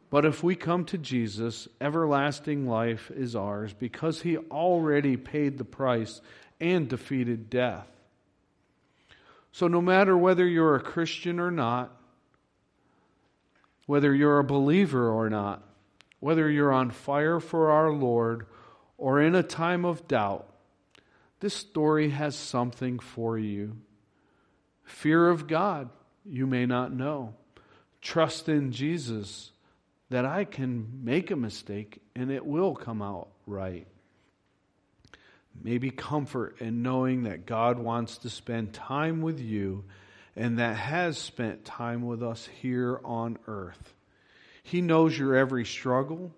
But 0.10 0.26
if 0.26 0.44
we 0.44 0.56
come 0.56 0.86
to 0.86 0.98
Jesus, 0.98 1.68
everlasting 1.82 2.68
life 2.68 3.12
is 3.12 3.36
ours 3.36 3.74
because 3.74 4.22
he 4.22 4.38
already 4.38 5.18
paid 5.18 5.58
the 5.58 5.66
price 5.66 6.22
and 6.60 6.88
defeated 6.88 7.50
death. 7.50 7.88
So, 9.52 9.68
no 9.68 9.82
matter 9.82 10.18
whether 10.18 10.46
you're 10.46 10.76
a 10.76 10.82
Christian 10.82 11.40
or 11.40 11.52
not, 11.52 11.98
whether 13.86 14.14
you're 14.14 14.40
a 14.40 14.44
believer 14.44 15.10
or 15.10 15.30
not, 15.30 15.64
whether 16.20 16.50
you're 16.50 16.74
on 16.74 16.90
fire 16.92 17.40
for 17.40 17.72
our 17.72 17.92
Lord 17.92 18.48
or 18.98 19.22
in 19.22 19.36
a 19.36 19.44
time 19.44 19.86
of 19.86 20.08
doubt, 20.08 20.48
this 21.40 21.54
story 21.54 22.10
has 22.10 22.36
something 22.36 23.00
for 23.00 23.38
you. 23.38 23.78
Fear 24.84 25.30
of 25.30 25.48
God, 25.48 25.90
you 26.26 26.48
may 26.48 26.66
not 26.66 26.94
know. 26.94 27.36
Trust 28.02 28.50
in 28.50 28.72
Jesus 28.72 29.52
that 30.10 30.26
I 30.26 30.46
can 30.46 31.04
make 31.04 31.32
a 31.32 31.36
mistake 31.36 32.02
and 32.16 32.32
it 32.32 32.46
will 32.46 32.76
come 32.76 33.02
out 33.02 33.30
right. 33.46 33.88
Maybe 35.64 35.90
comfort 35.90 36.58
in 36.60 36.82
knowing 36.84 37.24
that 37.24 37.46
God 37.46 37.80
wants 37.80 38.20
to 38.20 38.30
spend 38.30 38.74
time 38.74 39.22
with 39.22 39.40
you 39.40 39.86
and 40.36 40.60
that 40.60 40.76
has 40.76 41.18
spent 41.18 41.66
time 41.66 42.06
with 42.06 42.22
us 42.22 42.50
here 42.62 43.00
on 43.04 43.38
earth. 43.48 43.94
He 44.64 44.82
knows 44.82 45.18
your 45.18 45.36
every 45.36 45.66
struggle, 45.66 46.32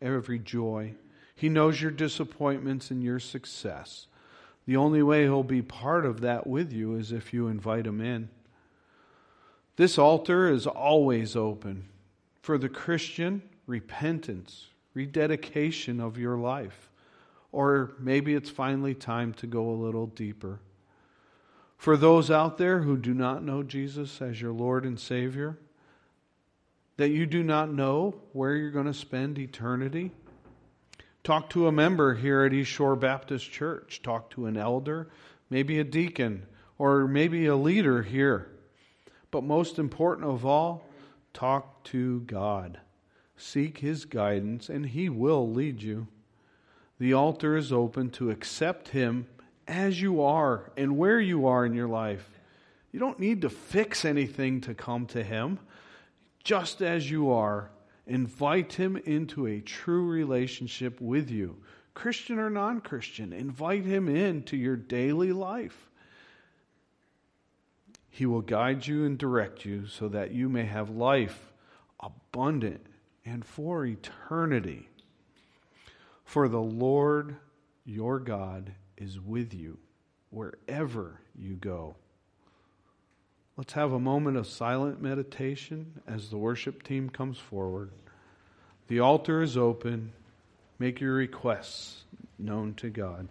every 0.00 0.38
joy. 0.38 0.94
He 1.34 1.48
knows 1.48 1.80
your 1.80 1.90
disappointments 1.90 2.90
and 2.90 3.02
your 3.02 3.18
success. 3.18 4.06
The 4.66 4.76
only 4.76 5.02
way 5.02 5.24
He'll 5.24 5.42
be 5.42 5.62
part 5.62 6.06
of 6.06 6.22
that 6.22 6.46
with 6.46 6.72
you 6.72 6.94
is 6.94 7.12
if 7.12 7.34
you 7.34 7.48
invite 7.48 7.86
Him 7.86 8.00
in. 8.00 8.30
This 9.76 9.98
altar 9.98 10.48
is 10.48 10.66
always 10.66 11.34
open 11.36 11.88
for 12.40 12.56
the 12.56 12.68
Christian 12.68 13.42
repentance, 13.66 14.68
rededication 14.94 16.00
of 16.00 16.16
your 16.16 16.36
life. 16.36 16.88
Or 17.50 17.92
maybe 17.98 18.34
it's 18.34 18.50
finally 18.50 18.94
time 18.94 19.32
to 19.34 19.46
go 19.46 19.68
a 19.68 19.72
little 19.72 20.06
deeper. 20.06 20.60
For 21.76 21.96
those 21.96 22.30
out 22.30 22.56
there 22.58 22.80
who 22.80 22.96
do 22.96 23.12
not 23.12 23.42
know 23.42 23.62
Jesus 23.62 24.22
as 24.22 24.40
your 24.40 24.52
Lord 24.52 24.84
and 24.84 24.98
Savior, 24.98 25.58
that 26.96 27.10
you 27.10 27.26
do 27.26 27.42
not 27.42 27.72
know 27.72 28.14
where 28.32 28.54
you're 28.54 28.70
going 28.70 28.86
to 28.86 28.94
spend 28.94 29.38
eternity, 29.38 30.12
talk 31.22 31.50
to 31.50 31.66
a 31.66 31.72
member 31.72 32.14
here 32.14 32.42
at 32.44 32.52
East 32.52 32.70
Shore 32.70 32.96
Baptist 32.96 33.50
Church. 33.50 34.00
Talk 34.02 34.30
to 34.30 34.46
an 34.46 34.56
elder, 34.56 35.08
maybe 35.50 35.78
a 35.78 35.84
deacon, 35.84 36.46
or 36.78 37.06
maybe 37.06 37.46
a 37.46 37.56
leader 37.56 38.02
here. 38.02 38.48
But 39.30 39.42
most 39.42 39.78
important 39.78 40.28
of 40.28 40.46
all, 40.46 40.86
talk 41.32 41.82
to 41.84 42.20
God. 42.20 42.78
Seek 43.36 43.78
His 43.78 44.04
guidance, 44.04 44.68
and 44.68 44.86
He 44.86 45.08
will 45.08 45.50
lead 45.50 45.82
you. 45.82 46.06
The 47.00 47.12
altar 47.12 47.56
is 47.56 47.72
open 47.72 48.10
to 48.10 48.30
accept 48.30 48.88
Him 48.88 49.26
as 49.66 50.00
you 50.00 50.22
are 50.22 50.70
and 50.76 50.96
where 50.96 51.20
you 51.20 51.46
are 51.46 51.64
in 51.64 51.74
your 51.74 51.88
life. 51.88 52.28
You 52.92 53.00
don't 53.00 53.18
need 53.18 53.42
to 53.42 53.50
fix 53.50 54.04
anything 54.04 54.60
to 54.62 54.74
come 54.74 55.06
to 55.06 55.22
Him. 55.22 55.58
Just 56.42 56.82
as 56.82 57.10
you 57.10 57.30
are, 57.32 57.70
invite 58.06 58.74
Him 58.74 58.96
into 58.96 59.46
a 59.46 59.60
true 59.60 60.08
relationship 60.08 61.00
with 61.00 61.30
you. 61.30 61.56
Christian 61.94 62.38
or 62.38 62.50
non 62.50 62.80
Christian, 62.80 63.32
invite 63.32 63.84
Him 63.84 64.08
into 64.08 64.56
your 64.56 64.76
daily 64.76 65.32
life. 65.32 65.90
He 68.10 68.26
will 68.26 68.42
guide 68.42 68.86
you 68.86 69.04
and 69.04 69.18
direct 69.18 69.64
you 69.64 69.86
so 69.86 70.08
that 70.08 70.30
you 70.30 70.48
may 70.48 70.64
have 70.64 70.90
life 70.90 71.52
abundant 71.98 72.86
and 73.24 73.44
for 73.44 73.84
eternity. 73.84 74.88
For 76.24 76.48
the 76.48 76.60
Lord 76.60 77.36
your 77.84 78.20
God 78.20 78.72
is 78.96 79.20
with 79.20 79.54
you 79.54 79.78
wherever 80.30 81.20
you 81.38 81.54
go. 81.54 81.96
Let's 83.56 83.74
have 83.74 83.92
a 83.92 84.00
moment 84.00 84.36
of 84.36 84.46
silent 84.46 85.00
meditation 85.00 86.00
as 86.08 86.28
the 86.28 86.36
worship 86.36 86.82
team 86.82 87.08
comes 87.08 87.38
forward. 87.38 87.90
The 88.88 89.00
altar 89.00 89.42
is 89.42 89.56
open. 89.56 90.12
Make 90.78 91.00
your 91.00 91.14
requests 91.14 92.02
known 92.38 92.74
to 92.74 92.90
God. 92.90 93.28